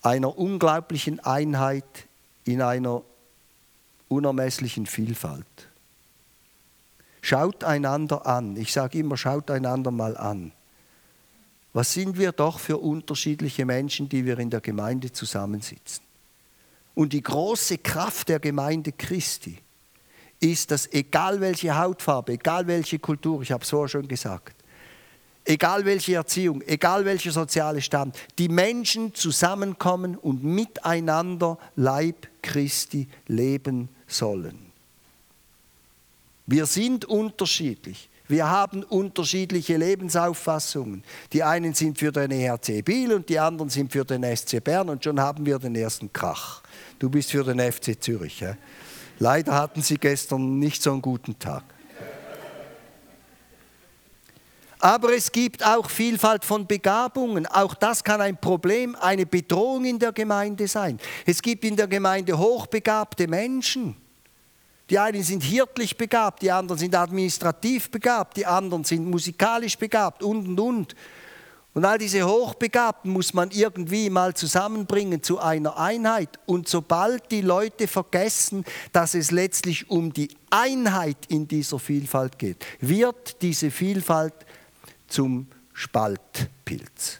einer 0.01 0.37
unglaublichen 0.37 1.19
Einheit 1.19 2.07
in 2.43 2.61
einer 2.61 3.03
unermesslichen 4.07 4.85
Vielfalt. 4.85 5.45
Schaut 7.21 7.63
einander 7.63 8.25
an. 8.25 8.55
Ich 8.55 8.71
sage 8.71 8.99
immer, 8.99 9.17
schaut 9.17 9.51
einander 9.51 9.91
mal 9.91 10.15
an. 10.15 10.53
Was 11.73 11.93
sind 11.93 12.17
wir 12.17 12.31
doch 12.31 12.59
für 12.59 12.77
unterschiedliche 12.77 13.65
Menschen, 13.65 14.07
die 14.09 14.25
wir 14.25 14.39
in 14.39 14.49
der 14.49 14.61
Gemeinde 14.61 15.11
zusammensitzen? 15.11 16.03
Und 16.95 17.13
die 17.13 17.21
große 17.21 17.77
Kraft 17.79 18.29
der 18.29 18.39
Gemeinde 18.39 18.91
Christi 18.91 19.57
ist, 20.39 20.71
dass 20.71 20.91
egal 20.91 21.41
welche 21.41 21.77
Hautfarbe, 21.77 22.33
egal 22.33 22.65
welche 22.65 22.97
Kultur, 22.97 23.41
ich 23.41 23.51
habe 23.51 23.63
es 23.63 23.69
vorher 23.69 23.89
schon 23.89 24.07
gesagt, 24.07 24.55
egal 25.47 25.85
welche 25.85 26.15
Erziehung, 26.15 26.61
egal 26.67 27.05
welcher 27.05 27.31
soziale 27.31 27.81
Stand, 27.81 28.15
die 28.37 28.49
Menschen 28.49 29.13
zusammenkommen 29.13 30.15
und 30.15 30.43
miteinander 30.43 31.57
Leib 31.75 32.27
Christi 32.41 33.07
leben 33.27 33.89
sollen. 34.07 34.67
Wir 36.45 36.65
sind 36.65 37.05
unterschiedlich. 37.05 38.09
Wir 38.29 38.49
haben 38.49 38.83
unterschiedliche 38.83 39.77
Lebensauffassungen. 39.77 41.03
Die 41.31 41.43
einen 41.43 41.73
sind 41.73 41.97
für 41.97 42.11
den 42.11 42.31
EHC 42.31 42.83
Biel 42.83 43.13
und 43.13 43.29
die 43.29 43.39
anderen 43.39 43.69
sind 43.69 43.91
für 43.91 44.03
den 44.03 44.23
SC 44.35 44.61
Bern 44.61 44.89
und 44.89 45.03
schon 45.03 45.19
haben 45.19 45.45
wir 45.45 45.59
den 45.59 45.75
ersten 45.75 46.11
Krach. 46.11 46.61
Du 46.99 47.09
bist 47.09 47.31
für 47.31 47.43
den 47.45 47.59
FC 47.59 48.01
Zürich. 48.01 48.41
Ja? 48.41 48.57
Leider 49.19 49.55
hatten 49.55 49.81
sie 49.81 49.97
gestern 49.97 50.59
nicht 50.59 50.83
so 50.83 50.91
einen 50.91 51.01
guten 51.01 51.39
Tag. 51.39 51.63
Aber 54.87 55.13
es 55.13 55.33
gibt 55.33 55.65
auch 55.65 55.89
Vielfalt 55.89 56.45
von 56.45 56.65
Begabungen. 56.65 57.45
Auch 57.45 57.73
das 57.73 58.05
kann 58.05 58.21
ein 58.21 58.37
Problem, 58.37 58.95
eine 58.95 59.25
Bedrohung 59.25 59.83
in 59.83 59.99
der 59.99 60.13
Gemeinde 60.13 60.65
sein. 60.65 60.97
Es 61.25 61.41
gibt 61.41 61.65
in 61.65 61.75
der 61.75 61.87
Gemeinde 61.87 62.37
hochbegabte 62.37 63.27
Menschen. 63.27 63.97
Die 64.89 64.97
einen 64.97 65.23
sind 65.23 65.43
hirtlich 65.43 65.97
begabt, 65.97 66.41
die 66.41 66.53
anderen 66.53 66.79
sind 66.79 66.95
administrativ 66.95 67.91
begabt, 67.91 68.37
die 68.37 68.45
anderen 68.45 68.85
sind 68.85 69.05
musikalisch 69.05 69.77
begabt 69.77 70.23
und 70.23 70.47
und 70.47 70.57
und. 70.57 70.95
Und 71.73 71.83
all 71.83 71.97
diese 71.97 72.25
Hochbegabten 72.25 73.11
muss 73.11 73.33
man 73.33 73.51
irgendwie 73.51 74.09
mal 74.09 74.35
zusammenbringen 74.35 75.21
zu 75.21 75.37
einer 75.39 75.77
Einheit. 75.77 76.39
Und 76.45 76.69
sobald 76.69 77.29
die 77.29 77.41
Leute 77.41 77.89
vergessen, 77.89 78.63
dass 78.93 79.15
es 79.15 79.31
letztlich 79.31 79.89
um 79.89 80.13
die 80.13 80.29
Einheit 80.49 81.17
in 81.27 81.45
dieser 81.45 81.77
Vielfalt 81.77 82.39
geht, 82.39 82.65
wird 82.79 83.41
diese 83.41 83.69
Vielfalt 83.69 84.33
zum 85.07 85.47
Spaltpilz. 85.73 87.19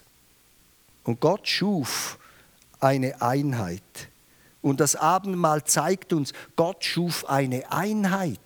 Und 1.04 1.20
Gott 1.20 1.48
schuf 1.48 2.18
eine 2.80 3.22
Einheit. 3.22 4.10
Und 4.62 4.80
das 4.80 4.96
Abendmahl 4.96 5.64
zeigt 5.64 6.14
uns, 6.14 6.34
Gott 6.56 6.84
schuf 6.84 7.26
eine 7.30 7.72
Einheit 7.72 8.40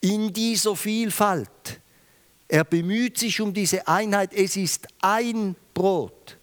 in 0.00 0.32
dieser 0.32 0.76
Vielfalt. 0.76 1.80
Er 2.48 2.64
bemüht 2.64 3.18
sich 3.18 3.40
um 3.40 3.52
diese 3.52 3.86
Einheit. 3.86 4.32
Es 4.32 4.56
ist 4.56 4.88
ein 5.00 5.54
Brot, 5.74 6.36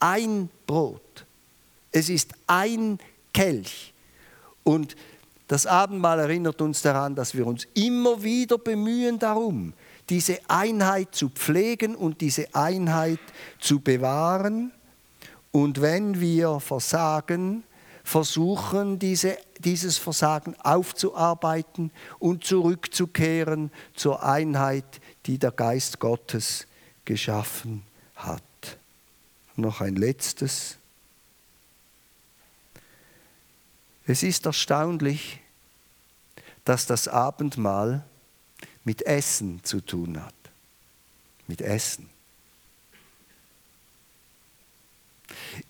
ein 0.00 0.48
Brot. 0.66 1.26
Es 1.90 2.08
ist 2.08 2.32
ein 2.46 2.98
Kelch. 3.32 3.92
Und 4.64 4.96
das 5.48 5.66
Abendmahl 5.66 6.18
erinnert 6.20 6.60
uns 6.60 6.82
daran, 6.82 7.14
dass 7.14 7.34
wir 7.34 7.46
uns 7.46 7.66
immer 7.74 8.22
wieder 8.22 8.58
bemühen 8.58 9.18
darum, 9.18 9.74
diese 10.08 10.38
Einheit 10.48 11.14
zu 11.14 11.28
pflegen 11.28 11.94
und 11.94 12.20
diese 12.20 12.54
Einheit 12.54 13.20
zu 13.58 13.80
bewahren. 13.80 14.72
Und 15.52 15.80
wenn 15.80 16.20
wir 16.20 16.60
versagen, 16.60 17.64
versuchen, 18.04 18.98
diese, 18.98 19.38
dieses 19.58 19.98
Versagen 19.98 20.56
aufzuarbeiten 20.60 21.90
und 22.18 22.44
zurückzukehren 22.44 23.70
zur 23.94 24.22
Einheit, 24.22 25.00
die 25.26 25.38
der 25.38 25.52
Geist 25.52 25.98
Gottes 25.98 26.66
geschaffen 27.04 27.82
hat. 28.16 28.42
Noch 29.56 29.80
ein 29.80 29.96
letztes. 29.96 30.76
Es 34.06 34.22
ist 34.22 34.46
erstaunlich, 34.46 35.40
dass 36.64 36.86
das 36.86 37.08
Abendmahl 37.08 38.04
mit 38.84 39.02
Essen 39.02 39.62
zu 39.62 39.80
tun 39.80 40.22
hat. 40.22 40.34
Mit 41.46 41.60
Essen. 41.60 42.08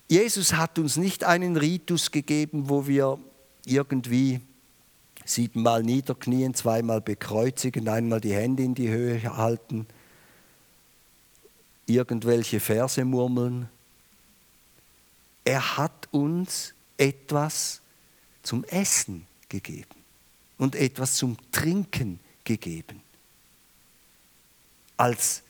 Jesus 0.09 0.55
hat 0.55 0.79
uns 0.79 0.97
nicht 0.97 1.25
einen 1.25 1.57
Ritus 1.57 2.11
gegeben, 2.11 2.69
wo 2.69 2.87
wir 2.87 3.19
irgendwie 3.65 4.41
siebenmal 5.25 5.83
niederknien, 5.83 6.55
zweimal 6.55 7.01
bekreuzigen, 7.01 7.89
einmal 7.89 8.21
die 8.21 8.35
Hände 8.35 8.63
in 8.63 8.75
die 8.75 8.89
Höhe 8.89 9.23
halten, 9.37 9.87
irgendwelche 11.87 12.61
Verse 12.61 13.05
murmeln. 13.05 13.69
Er 15.45 15.77
hat 15.77 16.09
uns 16.11 16.75
etwas 16.97 17.81
zum 18.43 18.65
Essen 18.65 19.27
gegeben 19.49 19.89
und 20.59 20.75
etwas 20.75 21.15
zum 21.15 21.37
Trinken 21.51 22.21
gegeben. 22.45 23.03
Als, 24.97 25.43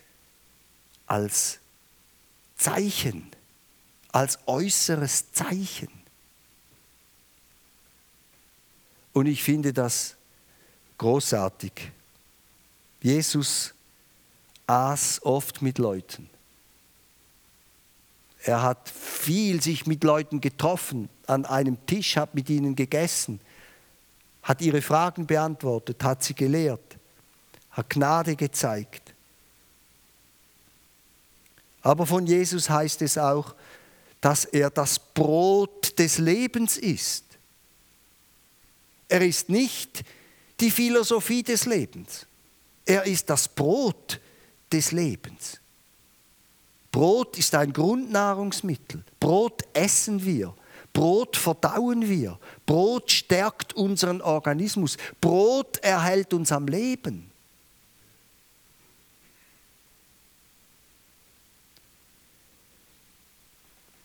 als 1.07 1.59
Zeichen, 2.57 3.31
als 4.13 4.39
äußeres 4.47 5.33
Zeichen. 5.33 5.91
Und 9.13 9.27
ich 9.27 9.43
finde 9.43 9.73
das 9.73 10.17
großartig. 10.99 11.73
Jesus 13.01 13.75
aß 14.67 15.23
oft 15.25 15.61
mit 15.61 15.79
Leuten. 15.79 16.31
Er 18.45 18.63
hat 18.63 18.89
viel 18.89 19.63
sich 19.63 19.87
mit 19.87 20.03
Leuten 20.03 20.41
getroffen, 20.41 21.09
an 21.27 21.45
einem 21.45 21.85
Tisch, 21.87 22.17
hat 22.17 22.35
mit 22.35 22.51
ihnen 22.51 22.75
gegessen, 22.75 23.41
hat 24.43 24.61
ihre 24.61 24.83
Fragen 24.83 25.27
beantwortet, 25.27 26.03
hat 26.03 26.23
sie 26.23 26.35
gelehrt, 26.35 26.97
hat 27.71 27.91
Gnade 27.91 28.37
gezeigt. 28.37 29.15
Aber 31.83 32.07
von 32.07 32.27
Jesus 32.27 32.71
heißt 32.71 33.03
es 33.03 33.19
auch, 33.19 33.55
dass 34.21 34.45
er 34.45 34.71
das 34.71 34.99
Brot 34.99 35.99
des 35.99 36.19
Lebens 36.19 36.77
ist. 36.77 37.25
Er 39.09 39.21
ist 39.23 39.49
nicht 39.49 40.05
die 40.61 40.71
Philosophie 40.71 41.43
des 41.43 41.67
Lebens. 41.67 42.27
Er 42.85 43.05
ist 43.05 43.29
das 43.29 43.49
Brot 43.49 44.21
des 44.73 44.93
Lebens. 44.93 45.61
Brot 46.91 47.39
ist 47.39 47.55
ein 47.55 47.73
Grundnahrungsmittel. 47.73 49.03
Brot 49.19 49.63
essen 49.73 50.25
wir. 50.25 50.55
Brot 50.93 51.37
verdauen 51.37 52.09
wir. 52.09 52.39
Brot 52.67 53.11
stärkt 53.11 53.75
unseren 53.75 54.21
Organismus. 54.21 54.99
Brot 55.21 55.79
erhält 55.79 56.35
uns 56.35 56.53
am 56.53 56.67
Leben. 56.69 57.31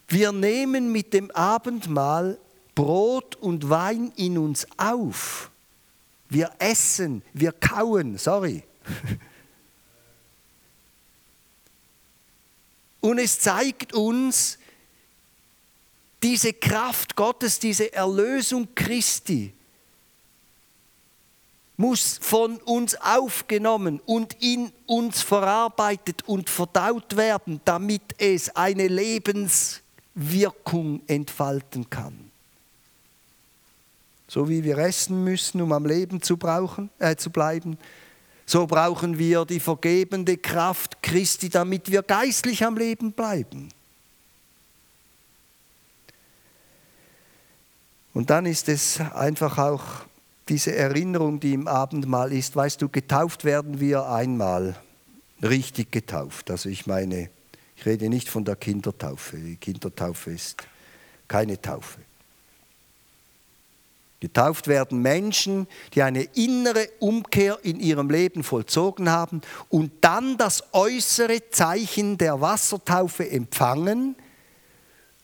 Wir 0.08 0.32
nehmen 0.32 0.92
mit 0.92 1.14
dem 1.14 1.30
Abendmahl 1.32 2.40
Brot 2.76 3.36
und 3.36 3.70
Wein 3.70 4.14
in 4.16 4.38
uns 4.38 4.66
auf. 4.78 5.52
Wir 6.30 6.52
essen, 6.60 7.24
wir 7.34 7.52
kauen, 7.52 8.18
sorry. 8.18 8.64
Und 13.00 13.20
es 13.20 13.40
zeigt 13.40 13.94
uns 13.94 14.58
diese 16.24 16.54
Kraft 16.54 17.16
Gottes, 17.16 17.60
diese 17.60 17.94
Erlösung 17.94 18.68
Christi, 18.74 19.54
muss 21.78 22.20
von 22.20 22.58
uns 22.58 22.96
aufgenommen 22.96 24.02
und 24.06 24.36
in 24.42 24.74
uns 24.88 25.22
verarbeitet 25.22 26.28
und 26.28 26.50
verdaut 26.50 27.16
werden, 27.16 27.62
damit 27.66 28.02
es 28.18 28.54
eine 28.56 28.88
Lebenswirkung 28.88 31.02
entfalten 31.06 31.88
kann. 31.88 32.32
So 34.28 34.50
wie 34.50 34.64
wir 34.64 34.80
essen 34.80 35.24
müssen, 35.24 35.62
um 35.62 35.72
am 35.72 35.86
Leben 35.86 36.20
zu, 36.22 36.36
brauchen, 36.36 36.90
äh, 36.98 37.16
zu 37.16 37.30
bleiben, 37.30 37.78
so 38.46 38.66
brauchen 38.66 39.20
wir 39.20 39.46
die 39.46 39.60
vergebende 39.60 40.38
Kraft 40.38 41.04
Christi, 41.04 41.50
damit 41.50 41.92
wir 41.92 42.02
geistlich 42.02 42.66
am 42.66 42.76
Leben 42.78 43.12
bleiben. 43.12 43.70
Und 48.18 48.32
dann 48.32 48.48
ist 48.48 48.68
es 48.68 49.00
einfach 49.00 49.60
auch 49.60 49.84
diese 50.50 50.76
Erinnerung, 50.76 51.40
die 51.40 51.54
im 51.54 51.68
Abendmahl 51.68 52.34
ist. 52.34 52.56
Weißt 52.56 52.82
du, 52.82 52.90
getauft 52.90 53.46
werden 53.46 53.80
wir 53.80 54.10
einmal, 54.10 54.76
richtig 55.44 55.92
getauft. 55.92 56.50
Also 56.50 56.68
ich 56.68 56.88
meine, 56.88 57.30
ich 57.76 57.86
rede 57.86 58.10
nicht 58.10 58.28
von 58.28 58.44
der 58.44 58.56
Kindertaufe. 58.56 59.38
Die 59.38 59.58
Kindertaufe 59.58 60.32
ist 60.32 60.64
keine 61.28 61.62
Taufe. 61.62 62.00
Getauft 64.20 64.68
werden 64.68 65.04
Menschen, 65.04 65.68
die 65.94 66.02
eine 66.02 66.24
innere 66.24 66.90
Umkehr 66.98 67.60
in 67.62 67.80
ihrem 67.80 68.10
Leben 68.10 68.44
vollzogen 68.44 69.12
haben 69.12 69.42
und 69.70 69.92
dann 70.02 70.38
das 70.38 70.64
äußere 70.74 71.52
Zeichen 71.52 72.18
der 72.18 72.42
Wassertaufe 72.42 73.30
empfangen, 73.30 74.16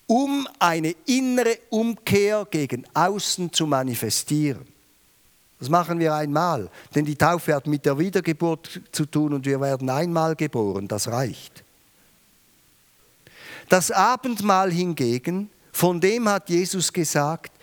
um 0.08 0.48
eine 0.60 0.96
innere 1.06 1.58
Umkehr 1.70 2.46
gegen 2.50 2.86
außen 2.94 3.52
zu 3.52 3.66
manifestieren. 3.68 4.66
Das 5.60 5.70
machen 5.70 6.00
wir 6.00 6.14
einmal, 6.14 6.70
denn 6.94 7.06
die 7.06 7.16
Taufe 7.16 7.56
hat 7.56 7.68
mit 7.68 7.86
der 7.86 7.98
Wiedergeburt 7.98 8.82
zu 8.92 9.06
tun 9.06 9.34
und 9.34 9.46
wir 9.46 9.62
werden 9.62 9.90
einmal 9.90 10.36
geboren, 10.36 10.88
das 10.88 11.08
reicht. 11.08 11.64
Das 13.70 13.90
Abendmahl 13.90 14.72
hingegen, 14.72 15.50
von 15.72 16.02
dem 16.02 16.28
hat 16.28 16.50
Jesus 16.50 16.92
gesagt, 16.92 17.54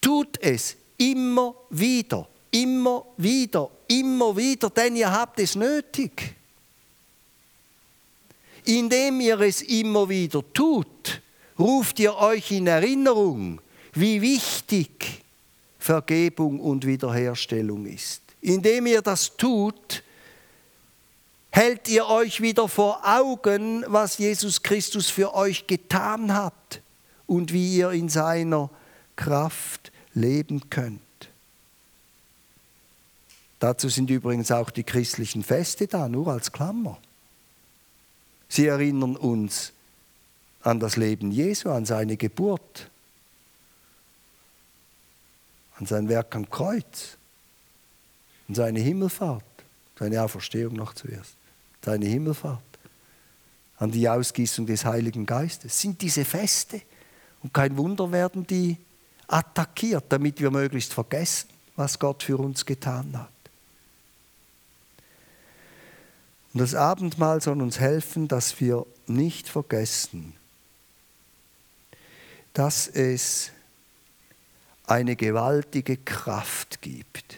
Tut 0.00 0.38
es 0.40 0.76
immer 0.96 1.54
wieder, 1.68 2.26
immer 2.50 3.04
wieder, 3.16 3.70
immer 3.86 4.36
wieder, 4.36 4.70
denn 4.70 4.96
ihr 4.96 5.10
habt 5.10 5.38
es 5.40 5.54
nötig. 5.54 6.34
Indem 8.64 9.20
ihr 9.20 9.40
es 9.40 9.62
immer 9.62 10.08
wieder 10.08 10.42
tut, 10.52 11.19
ruft 11.60 12.00
ihr 12.00 12.16
euch 12.16 12.50
in 12.50 12.66
Erinnerung, 12.66 13.60
wie 13.92 14.20
wichtig 14.20 15.22
Vergebung 15.78 16.60
und 16.60 16.86
Wiederherstellung 16.86 17.86
ist. 17.86 18.22
Indem 18.40 18.86
ihr 18.86 19.02
das 19.02 19.36
tut, 19.36 20.02
hält 21.50 21.88
ihr 21.88 22.06
euch 22.06 22.40
wieder 22.40 22.68
vor 22.68 23.00
Augen, 23.04 23.84
was 23.86 24.18
Jesus 24.18 24.62
Christus 24.62 25.10
für 25.10 25.34
euch 25.34 25.66
getan 25.66 26.34
hat 26.34 26.80
und 27.26 27.52
wie 27.52 27.76
ihr 27.76 27.90
in 27.90 28.08
seiner 28.08 28.70
Kraft 29.16 29.92
leben 30.14 30.70
könnt. 30.70 31.00
Dazu 33.58 33.90
sind 33.90 34.08
übrigens 34.08 34.50
auch 34.50 34.70
die 34.70 34.84
christlichen 34.84 35.42
Feste 35.42 35.86
da, 35.86 36.08
nur 36.08 36.28
als 36.28 36.50
Klammer. 36.50 36.98
Sie 38.48 38.66
erinnern 38.66 39.16
uns 39.16 39.72
an 40.62 40.80
das 40.80 40.96
Leben 40.96 41.30
Jesu, 41.30 41.70
an 41.70 41.84
seine 41.84 42.16
Geburt, 42.16 42.90
an 45.78 45.86
sein 45.86 46.08
Werk 46.08 46.34
am 46.34 46.48
Kreuz, 46.48 47.16
an 48.48 48.54
seine 48.54 48.80
Himmelfahrt, 48.80 49.44
seine 49.98 50.22
Auferstehung 50.22 50.74
noch 50.74 50.94
zuerst, 50.94 51.36
seine 51.82 52.06
Himmelfahrt, 52.06 52.62
an 53.78 53.90
die 53.90 54.08
Ausgießung 54.08 54.66
des 54.66 54.84
Heiligen 54.84 55.24
Geistes. 55.24 55.80
Sind 55.80 56.02
diese 56.02 56.24
Feste 56.24 56.82
und 57.42 57.54
kein 57.54 57.76
Wunder 57.78 58.12
werden 58.12 58.46
die 58.46 58.76
attackiert, 59.26 60.04
damit 60.10 60.40
wir 60.40 60.50
möglichst 60.50 60.92
vergessen, 60.92 61.48
was 61.76 61.98
Gott 61.98 62.22
für 62.22 62.36
uns 62.36 62.66
getan 62.66 63.16
hat. 63.16 63.30
Und 66.52 66.60
das 66.60 66.74
Abendmahl 66.74 67.40
soll 67.40 67.62
uns 67.62 67.78
helfen, 67.78 68.28
dass 68.28 68.60
wir 68.60 68.84
nicht 69.06 69.48
vergessen, 69.48 70.34
dass 72.52 72.88
es 72.88 73.52
eine 74.86 75.14
gewaltige 75.14 75.96
Kraft 75.96 76.82
gibt, 76.82 77.36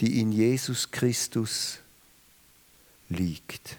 die 0.00 0.20
in 0.20 0.32
Jesus 0.32 0.90
Christus 0.90 1.78
liegt. 3.10 3.76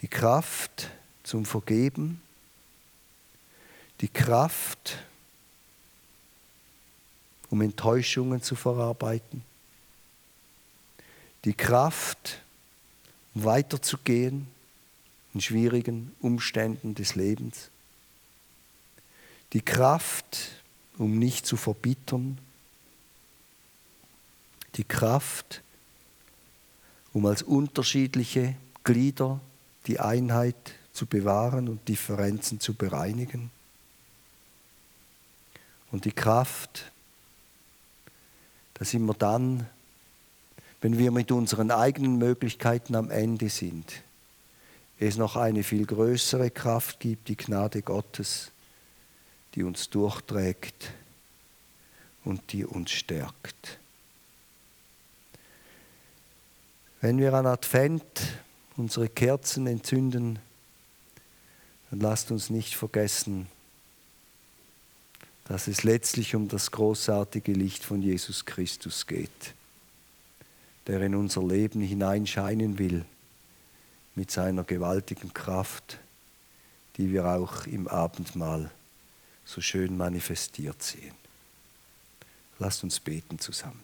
Die 0.00 0.08
Kraft 0.08 0.90
zum 1.24 1.44
Vergeben, 1.44 2.22
die 4.00 4.08
Kraft, 4.08 4.98
um 7.50 7.60
Enttäuschungen 7.62 8.42
zu 8.42 8.54
verarbeiten, 8.54 9.42
die 11.44 11.54
Kraft, 11.54 12.40
um 13.34 13.44
weiterzugehen 13.44 14.46
in 15.34 15.40
schwierigen 15.40 16.12
Umständen 16.20 16.94
des 16.94 17.14
Lebens, 17.14 17.70
die 19.52 19.62
Kraft, 19.62 20.62
um 20.98 21.18
nicht 21.18 21.46
zu 21.46 21.56
verbittern, 21.56 22.38
die 24.76 24.84
Kraft, 24.84 25.62
um 27.12 27.26
als 27.26 27.42
unterschiedliche 27.42 28.54
Glieder 28.84 29.40
die 29.86 29.98
Einheit 29.98 30.74
zu 30.92 31.06
bewahren 31.06 31.68
und 31.68 31.88
Differenzen 31.88 32.60
zu 32.60 32.74
bereinigen. 32.74 33.50
Und 35.90 36.04
die 36.04 36.12
Kraft, 36.12 36.92
dass 38.74 38.94
immer 38.94 39.14
dann, 39.14 39.66
wenn 40.80 40.98
wir 40.98 41.10
mit 41.10 41.32
unseren 41.32 41.70
eigenen 41.70 42.18
Möglichkeiten 42.18 42.94
am 42.94 43.10
Ende 43.10 43.48
sind, 43.48 44.02
es 45.00 45.16
noch 45.16 45.34
eine 45.34 45.64
viel 45.64 45.86
größere 45.86 46.50
Kraft 46.50 47.00
gibt, 47.00 47.28
die 47.28 47.36
Gnade 47.36 47.80
Gottes, 47.80 48.52
die 49.54 49.62
uns 49.62 49.88
durchträgt 49.88 50.92
und 52.22 52.52
die 52.52 52.66
uns 52.66 52.90
stärkt. 52.90 53.78
Wenn 57.00 57.18
wir 57.18 57.32
an 57.32 57.46
Advent 57.46 58.02
unsere 58.76 59.08
Kerzen 59.08 59.66
entzünden, 59.66 60.38
dann 61.90 62.00
lasst 62.00 62.30
uns 62.30 62.50
nicht 62.50 62.76
vergessen, 62.76 63.46
dass 65.44 65.66
es 65.66 65.82
letztlich 65.82 66.34
um 66.34 66.46
das 66.46 66.70
großartige 66.70 67.52
Licht 67.52 67.84
von 67.84 68.02
Jesus 68.02 68.44
Christus 68.44 69.06
geht, 69.06 69.54
der 70.86 71.00
in 71.00 71.14
unser 71.14 71.42
Leben 71.42 71.80
hineinscheinen 71.80 72.78
will 72.78 73.06
mit 74.20 74.30
seiner 74.30 74.64
gewaltigen 74.64 75.32
Kraft, 75.32 75.98
die 76.98 77.10
wir 77.10 77.24
auch 77.24 77.64
im 77.64 77.88
Abendmahl 77.88 78.70
so 79.46 79.62
schön 79.62 79.96
manifestiert 79.96 80.82
sehen. 80.82 81.14
Lasst 82.58 82.84
uns 82.84 83.00
beten 83.00 83.38
zusammen. 83.38 83.80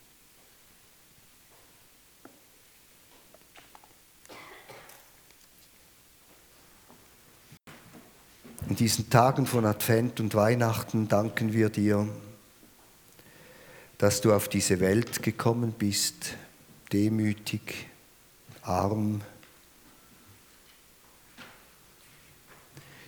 In 8.69 8.77
diesen 8.77 9.09
Tagen 9.09 9.47
von 9.47 9.65
Advent 9.65 10.21
und 10.21 10.35
Weihnachten 10.35 11.09
danken 11.09 11.55
wir 11.55 11.71
dir, 11.71 12.07
dass 13.97 14.21
du 14.21 14.35
auf 14.35 14.51
diese 14.51 14.81
Welt 14.81 15.23
gekommen 15.23 15.73
bist, 15.73 16.35
demütig, 16.93 17.89
arm, 18.61 19.23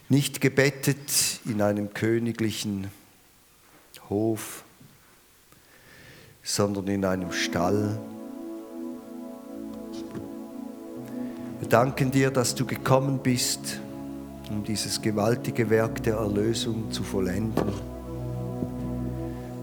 nicht 0.09 0.41
gebettet 0.41 1.41
in 1.45 1.61
einem 1.61 1.93
königlichen 1.93 2.89
Hof, 4.09 4.65
sondern 6.43 6.89
in 6.89 7.05
einem 7.05 7.33
Stall. 7.33 7.99
Wir 11.61 11.69
danken 11.69 12.11
dir, 12.11 12.31
dass 12.31 12.55
du 12.55 12.65
gekommen 12.65 13.19
bist, 13.19 13.81
um 14.49 14.65
dieses 14.65 15.03
gewaltige 15.03 15.69
Werk 15.69 16.03
der 16.03 16.17
Erlösung 16.17 16.91
zu 16.91 17.03
vollenden, 17.03 17.69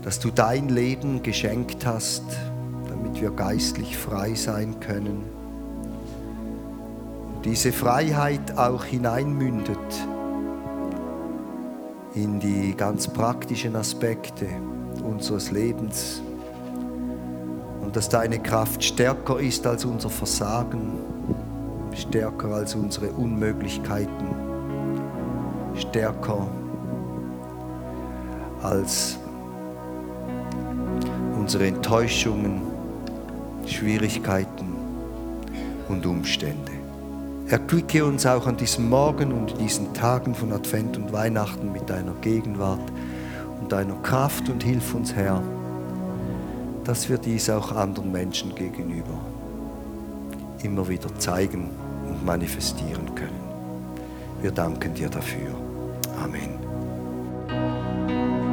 dass 0.04 0.20
du 0.20 0.30
dein 0.30 0.70
Leben 0.70 1.24
geschenkt 1.24 1.88
hast, 1.88 2.24
damit 2.88 3.20
wir 3.20 3.32
geistlich 3.32 3.98
frei 3.98 4.36
sein 4.36 4.80
können. 4.80 5.24
Und 7.36 7.46
diese 7.46 7.72
Freiheit 7.72 8.56
auch 8.58 8.86
hineinmündet 8.86 9.80
in 12.16 12.40
die 12.40 12.74
ganz 12.76 13.08
praktischen 13.08 13.76
Aspekte 13.76 14.48
unseres 15.04 15.52
Lebens 15.52 16.22
und 17.82 17.96
dass 17.96 18.10
deine 18.10 18.40
Kraft 18.40 18.84
stärker 18.84 19.40
ist 19.40 19.68
als 19.68 19.86
unser 19.86 20.10
Versagen, 20.10 21.00
stärker 21.94 22.50
als 22.56 22.74
unsere 22.76 23.10
Unmöglichkeiten 23.10 24.56
stärker 25.78 26.48
als 28.62 29.18
unsere 31.38 31.68
Enttäuschungen, 31.68 32.62
Schwierigkeiten 33.66 34.76
und 35.90 36.06
Umstände. 36.06 36.85
Erquicke 37.48 38.04
uns 38.04 38.26
auch 38.26 38.48
an 38.48 38.58
diesem 38.58 38.90
Morgen 38.90 39.32
und 39.32 39.52
in 39.52 39.58
diesen 39.60 39.94
Tagen 39.94 40.34
von 40.34 40.52
Advent 40.52 40.98
und 40.98 41.14
Weihnachten 41.14 41.72
mit 41.72 41.88
deiner 41.90 42.14
Gegenwart 42.22 42.92
und 43.62 43.72
deiner 43.72 43.96
Kraft 44.02 44.50
und 44.50 44.64
hilf 44.64 44.96
uns, 44.96 45.14
Herr, 45.14 45.44
dass 46.84 47.08
wir 47.08 47.20
dies 47.20 47.50
auch 47.52 47.72
anderen 47.72 48.12
Menschen 48.12 48.56
gegenüber 48.56 49.20
immer 50.64 50.88
wieder 50.88 51.14
zeigen 51.20 51.70
und 52.08 52.26
manifestieren 52.26 53.14
können. 53.14 53.46
Wir 54.42 54.52
danken 54.52 54.96
dir 54.96 55.10
dafür. 55.10 55.54
Amen. 56.24 56.55